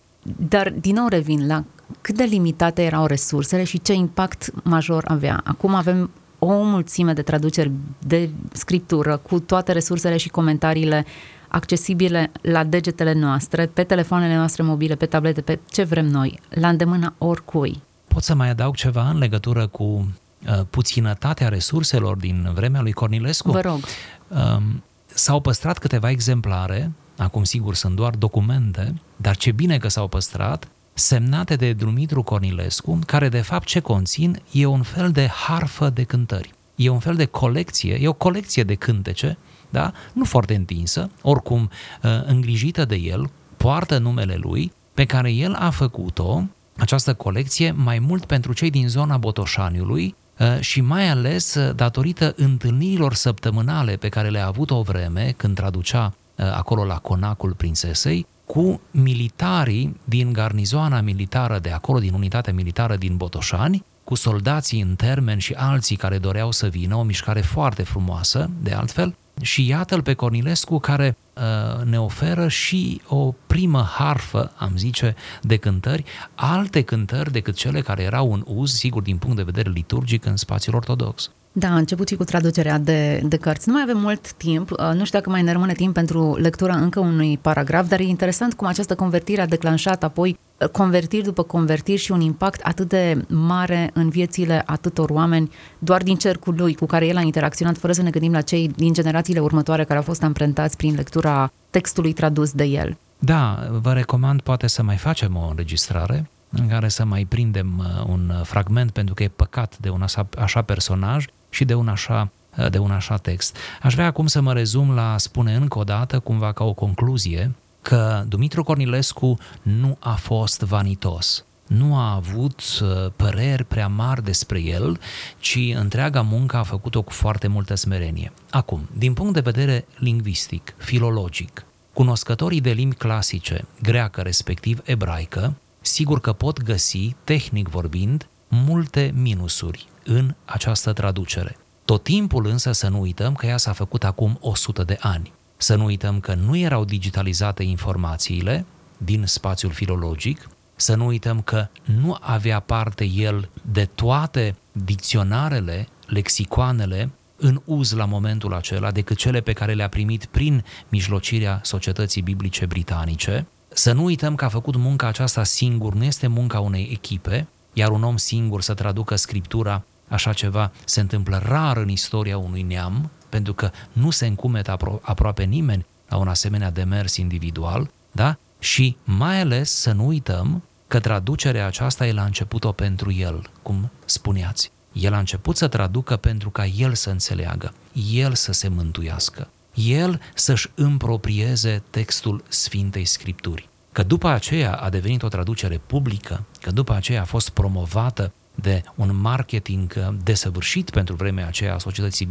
Dar 0.49 0.73
din 0.79 0.95
nou 0.95 1.07
revin 1.07 1.47
la 1.47 1.63
cât 2.01 2.15
de 2.15 2.23
limitate 2.23 2.83
erau 2.83 3.05
resursele 3.05 3.63
și 3.63 3.81
ce 3.81 3.93
impact 3.93 4.51
major 4.63 5.03
avea. 5.07 5.41
Acum 5.43 5.73
avem 5.73 6.09
o 6.45 6.63
mulțime 6.63 7.13
de 7.13 7.21
traduceri 7.21 7.71
de 7.99 8.29
scriptură 8.51 9.17
cu 9.17 9.39
toate 9.39 9.71
resursele 9.71 10.17
și 10.17 10.29
comentariile 10.29 11.05
accesibile 11.47 12.31
la 12.41 12.63
degetele 12.63 13.13
noastre, 13.13 13.65
pe 13.65 13.83
telefoanele 13.83 14.35
noastre 14.35 14.63
mobile, 14.63 14.95
pe 14.95 15.05
tablete, 15.05 15.41
pe 15.41 15.59
ce 15.69 15.83
vrem 15.83 16.05
noi, 16.05 16.39
la 16.49 16.67
îndemâna 16.67 17.13
oricui. 17.17 17.81
Pot 18.07 18.23
să 18.23 18.35
mai 18.35 18.49
adaug 18.49 18.75
ceva 18.75 19.09
în 19.09 19.17
legătură 19.17 19.67
cu 19.67 19.83
uh, 19.83 20.61
puținătatea 20.69 21.47
resurselor 21.47 22.17
din 22.17 22.49
vremea 22.53 22.81
lui 22.81 22.91
Cornilescu? 22.91 23.51
Vă 23.51 23.61
rog. 23.61 23.79
Um, 24.27 24.83
s-au 25.05 25.39
păstrat 25.39 25.77
câteva 25.77 26.09
exemplare 26.09 26.91
acum 27.17 27.43
sigur 27.43 27.75
sunt 27.75 27.95
doar 27.95 28.15
documente, 28.15 28.93
dar 29.15 29.35
ce 29.35 29.51
bine 29.51 29.77
că 29.77 29.87
s-au 29.87 30.07
păstrat, 30.07 30.67
semnate 30.97 31.55
de 31.55 31.73
Dumitru 31.73 32.23
Cornilescu, 32.23 32.99
care 33.05 33.29
de 33.29 33.41
fapt 33.41 33.65
ce 33.65 33.79
conțin 33.79 34.41
e 34.51 34.65
un 34.65 34.81
fel 34.81 35.11
de 35.11 35.27
harfă 35.27 35.89
de 35.89 36.03
cântări. 36.03 36.53
E 36.75 36.89
un 36.89 36.99
fel 36.99 37.15
de 37.15 37.25
colecție, 37.25 37.97
e 38.01 38.07
o 38.07 38.13
colecție 38.13 38.63
de 38.63 38.75
cântece, 38.75 39.37
da? 39.69 39.91
nu 40.13 40.25
foarte 40.25 40.55
întinsă, 40.55 41.09
oricum 41.21 41.61
uh, 42.03 42.09
îngrijită 42.25 42.85
de 42.85 42.95
el, 42.95 43.29
poartă 43.57 43.97
numele 43.97 44.35
lui, 44.35 44.71
pe 44.93 45.05
care 45.05 45.31
el 45.31 45.53
a 45.53 45.69
făcut-o, 45.69 46.43
această 46.77 47.13
colecție, 47.13 47.71
mai 47.71 47.99
mult 47.99 48.25
pentru 48.25 48.53
cei 48.53 48.69
din 48.69 48.87
zona 48.87 49.17
Botoșaniului, 49.17 50.15
uh, 50.39 50.59
și 50.59 50.81
mai 50.81 51.09
ales 51.09 51.55
uh, 51.55 51.75
datorită 51.75 52.33
întâlnirilor 52.35 53.13
săptămânale 53.13 53.95
pe 53.95 54.09
care 54.09 54.29
le-a 54.29 54.47
avut 54.47 54.71
o 54.71 54.81
vreme 54.81 55.33
când 55.37 55.55
traducea 55.55 56.13
acolo 56.37 56.85
la 56.85 56.97
conacul 56.97 57.53
prințesei, 57.53 58.27
cu 58.45 58.81
militarii 58.91 59.99
din 60.03 60.33
garnizoana 60.33 61.01
militară 61.01 61.59
de 61.59 61.69
acolo, 61.69 61.99
din 61.99 62.13
unitatea 62.13 62.53
militară 62.53 62.95
din 62.95 63.17
Botoșani, 63.17 63.83
cu 64.03 64.15
soldații 64.15 64.81
în 64.81 64.95
termen 64.95 65.37
și 65.37 65.53
alții 65.53 65.95
care 65.95 66.17
doreau 66.17 66.51
să 66.51 66.67
vină, 66.67 66.95
o 66.95 67.03
mișcare 67.03 67.41
foarte 67.41 67.83
frumoasă, 67.83 68.49
de 68.61 68.71
altfel, 68.71 69.15
și 69.41 69.67
iată-l 69.67 70.01
pe 70.01 70.13
Cornilescu 70.13 70.79
care 70.79 71.17
uh, 71.33 71.83
ne 71.83 71.99
oferă 71.99 72.47
și 72.47 73.01
o 73.07 73.33
primă 73.47 73.81
harfă, 73.81 74.51
am 74.57 74.77
zice, 74.77 75.15
de 75.41 75.57
cântări, 75.57 76.03
alte 76.35 76.81
cântări 76.81 77.31
decât 77.31 77.55
cele 77.55 77.81
care 77.81 78.03
erau 78.03 78.33
în 78.33 78.43
uz, 78.47 78.71
sigur, 78.71 79.01
din 79.01 79.17
punct 79.17 79.35
de 79.35 79.43
vedere 79.43 79.69
liturgic, 79.69 80.25
în 80.25 80.35
spațiul 80.35 80.75
ortodox. 80.75 81.31
Da, 81.57 81.69
a 81.69 81.75
început 81.75 82.07
și 82.07 82.15
cu 82.15 82.23
traducerea 82.23 82.77
de, 82.77 83.21
de 83.25 83.37
cărți. 83.37 83.67
Nu 83.67 83.73
mai 83.73 83.83
avem 83.83 83.97
mult 83.97 84.33
timp, 84.33 84.71
uh, 84.71 84.77
nu 84.77 85.05
știu 85.05 85.19
dacă 85.19 85.29
mai 85.29 85.41
ne 85.41 85.51
rămâne 85.51 85.73
timp 85.73 85.93
pentru 85.93 86.37
lectura 86.37 86.75
încă 86.75 86.99
unui 86.99 87.37
paragraf, 87.37 87.87
dar 87.87 87.99
e 87.99 88.03
interesant 88.03 88.53
cum 88.53 88.67
această 88.67 88.95
convertire 88.95 89.41
a 89.41 89.47
declanșat 89.47 90.03
apoi 90.03 90.37
uh, 90.57 90.67
convertiri 90.67 91.23
după 91.23 91.43
convertiri 91.43 92.01
și 92.01 92.11
un 92.11 92.21
impact 92.21 92.61
atât 92.63 92.89
de 92.89 93.25
mare 93.27 93.91
în 93.93 94.09
viețile 94.09 94.63
atâtor 94.65 95.09
oameni, 95.09 95.51
doar 95.79 96.03
din 96.03 96.15
cercul 96.15 96.55
lui 96.57 96.75
cu 96.75 96.85
care 96.85 97.05
el 97.05 97.17
a 97.17 97.21
interacționat, 97.21 97.77
fără 97.77 97.93
să 97.93 98.01
ne 98.01 98.09
gândim 98.09 98.31
la 98.31 98.41
cei 98.41 98.71
din 98.75 98.93
generațiile 98.93 99.39
următoare 99.39 99.83
care 99.83 99.97
au 99.97 100.03
fost 100.03 100.23
amprentați 100.23 100.77
prin 100.77 100.95
lectura 100.95 101.51
textului 101.69 102.13
tradus 102.13 102.51
de 102.51 102.63
el. 102.63 102.97
Da, 103.19 103.67
vă 103.81 103.93
recomand 103.93 104.41
poate 104.41 104.67
să 104.67 104.83
mai 104.83 104.97
facem 104.97 105.35
o 105.35 105.47
înregistrare 105.49 106.29
în 106.49 106.67
care 106.67 106.87
să 106.87 107.05
mai 107.05 107.25
prindem 107.29 107.73
uh, 107.77 108.05
un 108.07 108.31
fragment, 108.43 108.91
pentru 108.91 109.13
că 109.13 109.23
e 109.23 109.27
păcat 109.27 109.77
de 109.77 109.89
un 109.89 110.01
așa, 110.01 110.27
așa 110.37 110.61
personaj 110.61 111.25
și 111.55 111.65
de 111.65 111.73
un 111.73 111.87
așa 111.87 112.31
de 112.69 112.77
un 112.77 112.91
așa 112.91 113.17
text. 113.17 113.57
Aș 113.81 113.93
vrea 113.93 114.05
acum 114.05 114.27
să 114.27 114.41
mă 114.41 114.53
rezum 114.53 114.93
la 114.93 115.13
a 115.13 115.17
spune 115.17 115.55
încă 115.55 115.77
o 115.79 115.83
dată, 115.83 116.19
cumva 116.19 116.51
ca 116.51 116.63
o 116.63 116.73
concluzie, 116.73 117.55
că 117.81 118.23
Dumitru 118.27 118.63
Cornilescu 118.63 119.37
nu 119.61 119.97
a 119.99 120.13
fost 120.13 120.61
vanitos, 120.61 121.45
nu 121.67 121.95
a 121.95 122.13
avut 122.13 122.61
uh, 122.81 123.11
păreri 123.15 123.63
prea 123.63 123.87
mari 123.87 124.23
despre 124.23 124.59
el, 124.59 124.99
ci 125.39 125.59
întreaga 125.75 126.21
muncă 126.21 126.57
a 126.57 126.63
făcut-o 126.63 127.01
cu 127.01 127.11
foarte 127.11 127.47
multă 127.47 127.75
smerenie. 127.75 128.31
Acum, 128.49 128.89
din 128.97 129.13
punct 129.13 129.33
de 129.33 129.39
vedere 129.39 129.85
lingvistic, 129.97 130.73
filologic, 130.77 131.65
cunoscătorii 131.93 132.61
de 132.61 132.71
limbi 132.71 132.95
clasice, 132.95 133.65
greacă 133.81 134.21
respectiv 134.21 134.81
ebraică, 134.83 135.53
sigur 135.81 136.21
că 136.21 136.33
pot 136.33 136.63
găsi, 136.63 137.15
tehnic 137.23 137.67
vorbind, 137.67 138.27
multe 138.47 139.11
minusuri 139.15 139.87
în 140.05 140.35
această 140.45 140.93
traducere. 140.93 141.57
Tot 141.85 142.03
timpul 142.03 142.45
însă 142.45 142.71
să 142.71 142.87
nu 142.87 142.99
uităm 142.99 143.33
că 143.33 143.45
ea 143.45 143.57
s-a 143.57 143.71
făcut 143.71 144.03
acum 144.03 144.37
100 144.41 144.83
de 144.83 144.97
ani. 144.99 145.33
Să 145.57 145.75
nu 145.75 145.85
uităm 145.85 146.19
că 146.19 146.33
nu 146.33 146.57
erau 146.57 146.85
digitalizate 146.85 147.63
informațiile 147.63 148.65
din 148.97 149.25
spațiul 149.25 149.71
filologic, 149.71 150.49
să 150.75 150.95
nu 150.95 151.05
uităm 151.05 151.41
că 151.41 151.67
nu 151.83 152.17
avea 152.19 152.59
parte 152.59 153.05
el 153.05 153.49
de 153.71 153.85
toate 153.85 154.55
dicționarele, 154.71 155.87
lexicoanele 156.07 157.11
în 157.37 157.61
uz 157.65 157.91
la 157.91 158.05
momentul 158.05 158.53
acela 158.53 158.91
decât 158.91 159.17
cele 159.17 159.41
pe 159.41 159.53
care 159.53 159.73
le-a 159.73 159.89
primit 159.89 160.25
prin 160.25 160.63
mijlocirea 160.89 161.59
societății 161.63 162.21
biblice 162.21 162.65
britanice. 162.65 163.47
Să 163.67 163.91
nu 163.91 164.03
uităm 164.03 164.35
că 164.35 164.45
a 164.45 164.49
făcut 164.49 164.75
munca 164.75 165.07
aceasta 165.07 165.43
singur, 165.43 165.93
nu 165.93 166.03
este 166.03 166.27
munca 166.27 166.59
unei 166.59 166.89
echipe, 166.91 167.47
iar 167.73 167.89
un 167.89 168.03
om 168.03 168.17
singur 168.17 168.61
să 168.61 168.73
traducă 168.73 169.15
scriptura 169.15 169.83
Așa 170.07 170.33
ceva 170.33 170.71
se 170.85 170.99
întâmplă 170.99 171.41
rar 171.45 171.77
în 171.77 171.89
istoria 171.89 172.37
unui 172.37 172.61
neam, 172.61 173.09
pentru 173.29 173.53
că 173.53 173.71
nu 173.91 174.09
se 174.09 174.25
încumetă 174.25 174.77
apro- 174.77 175.01
aproape 175.01 175.43
nimeni 175.43 175.85
la 176.09 176.17
un 176.17 176.27
asemenea 176.27 176.71
demers 176.71 177.15
individual, 177.15 177.91
da? 178.11 178.37
Și 178.59 178.97
mai 179.03 179.41
ales 179.41 179.71
să 179.71 179.91
nu 179.91 180.05
uităm 180.05 180.63
că 180.87 180.99
traducerea 180.99 181.65
aceasta 181.65 182.07
el 182.07 182.17
a 182.17 182.23
început-o 182.23 182.71
pentru 182.71 183.11
el, 183.11 183.49
cum 183.61 183.91
spuneați. 184.05 184.71
El 184.91 185.13
a 185.13 185.19
început 185.19 185.57
să 185.57 185.67
traducă 185.67 186.15
pentru 186.15 186.49
ca 186.49 186.65
el 186.65 186.93
să 186.93 187.09
înțeleagă, 187.09 187.73
el 188.11 188.33
să 188.33 188.51
se 188.51 188.67
mântuiască, 188.67 189.49
el 189.73 190.21
să-și 190.33 190.71
împroprieze 190.75 191.83
textul 191.89 192.43
Sfintei 192.47 193.05
Scripturi. 193.05 193.69
Că 193.91 194.03
după 194.03 194.27
aceea 194.27 194.73
a 194.75 194.89
devenit 194.89 195.23
o 195.23 195.27
traducere 195.27 195.77
publică, 195.77 196.43
că 196.61 196.71
după 196.71 196.93
aceea 196.93 197.21
a 197.21 197.25
fost 197.25 197.49
promovată 197.49 198.33
de 198.55 198.83
un 198.95 199.15
marketing 199.15 199.93
uh, 199.97 200.15
desăvârșit 200.23 200.89
pentru 200.89 201.15
vremea 201.15 201.47
aceea 201.47 201.73
a 201.73 201.77
societății 201.77 202.29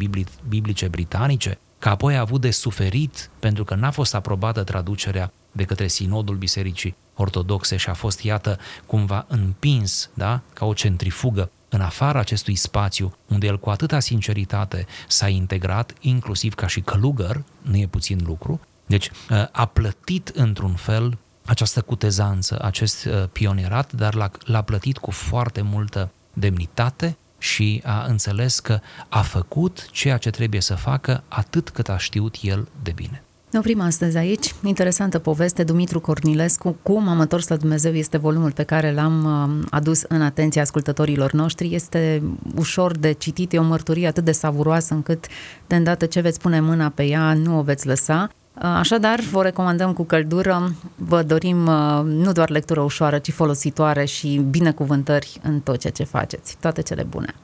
biblice 0.48 0.88
britanice, 0.88 1.58
că 1.78 1.88
apoi 1.88 2.16
a 2.16 2.20
avut 2.20 2.40
de 2.40 2.50
suferit 2.50 3.30
pentru 3.38 3.64
că 3.64 3.74
n-a 3.74 3.90
fost 3.90 4.14
aprobată 4.14 4.62
traducerea 4.62 5.32
de 5.52 5.64
către 5.64 5.86
Sinodul 5.86 6.36
Bisericii 6.36 6.96
Ortodoxe 7.14 7.76
și 7.76 7.88
a 7.88 7.94
fost, 7.94 8.20
iată, 8.20 8.58
cumva 8.86 9.24
împins, 9.28 10.10
da, 10.14 10.40
ca 10.52 10.66
o 10.66 10.72
centrifugă 10.72 11.50
în 11.68 11.80
afara 11.80 12.18
acestui 12.18 12.54
spațiu 12.54 13.16
unde 13.28 13.46
el 13.46 13.58
cu 13.58 13.70
atâta 13.70 14.00
sinceritate 14.00 14.86
s-a 15.08 15.28
integrat, 15.28 15.92
inclusiv 16.00 16.54
ca 16.54 16.66
și 16.66 16.80
călugăr, 16.80 17.42
nu 17.62 17.76
e 17.76 17.86
puțin 17.86 18.20
lucru, 18.26 18.60
deci 18.86 19.10
uh, 19.30 19.46
a 19.52 19.64
plătit 19.64 20.28
într-un 20.28 20.74
fel 20.74 21.18
această 21.44 21.80
cutezanță, 21.80 22.58
acest 22.62 23.04
uh, 23.04 23.12
pionierat, 23.32 23.92
dar 23.92 24.14
l-a, 24.14 24.30
l-a 24.44 24.62
plătit 24.62 24.98
cu 24.98 25.10
foarte 25.10 25.62
multă 25.62 26.10
demnitate 26.32 27.16
și 27.38 27.82
a 27.84 28.04
înțeles 28.08 28.60
că 28.60 28.80
a 29.08 29.22
făcut 29.22 29.88
ceea 29.90 30.16
ce 30.16 30.30
trebuie 30.30 30.60
să 30.60 30.74
facă 30.74 31.22
atât 31.28 31.70
cât 31.70 31.88
a 31.88 31.98
știut 31.98 32.36
el 32.40 32.68
de 32.82 32.92
bine. 32.94 33.22
Ne 33.54 33.60
oprim 33.60 33.80
astăzi 33.80 34.16
aici. 34.16 34.54
Interesantă 34.64 35.18
poveste, 35.18 35.64
Dumitru 35.64 36.00
Cornilescu, 36.00 36.76
Cum 36.82 37.08
am 37.08 37.20
întors 37.20 37.48
la 37.48 37.56
Dumnezeu 37.56 37.92
este 37.92 38.18
volumul 38.18 38.52
pe 38.52 38.62
care 38.62 38.92
l-am 38.92 39.24
uh, 39.24 39.66
adus 39.70 40.02
în 40.08 40.22
atenția 40.22 40.62
ascultătorilor 40.62 41.32
noștri. 41.32 41.74
Este 41.74 42.22
ușor 42.56 42.96
de 42.96 43.12
citit, 43.12 43.52
e 43.52 43.58
o 43.58 43.62
mărturie 43.62 44.06
atât 44.06 44.24
de 44.24 44.32
savuroasă 44.32 44.94
încât 44.94 45.26
de 45.66 45.74
îndată 45.74 46.06
ce 46.06 46.20
veți 46.20 46.40
pune 46.40 46.60
mâna 46.60 46.88
pe 46.88 47.04
ea, 47.04 47.34
nu 47.34 47.58
o 47.58 47.62
veți 47.62 47.86
lăsa. 47.86 48.30
Așadar, 48.54 49.20
vă 49.20 49.42
recomandăm 49.42 49.92
cu 49.92 50.04
căldură, 50.04 50.72
vă 50.96 51.22
dorim 51.22 51.66
uh, 51.66 52.00
nu 52.04 52.32
doar 52.32 52.50
lectură 52.50 52.80
ușoară, 52.80 53.18
ci 53.18 53.32
folositoare 53.32 54.04
și 54.04 54.42
binecuvântări 54.50 55.40
în 55.42 55.60
tot 55.60 55.78
ceea 55.78 55.92
ce 55.92 56.04
faceți. 56.04 56.56
Toate 56.60 56.82
cele 56.82 57.02
bune! 57.02 57.34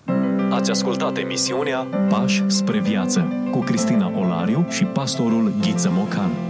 Ați 0.50 0.70
ascultat 0.70 1.16
emisiunea 1.16 1.86
Pași 2.08 2.42
spre 2.46 2.78
viață 2.78 3.32
cu 3.50 3.58
Cristina 3.58 4.12
Olariu 4.18 4.66
și 4.68 4.84
pastorul 4.84 5.52
Ghiță 5.60 5.90
Mocan. 5.92 6.49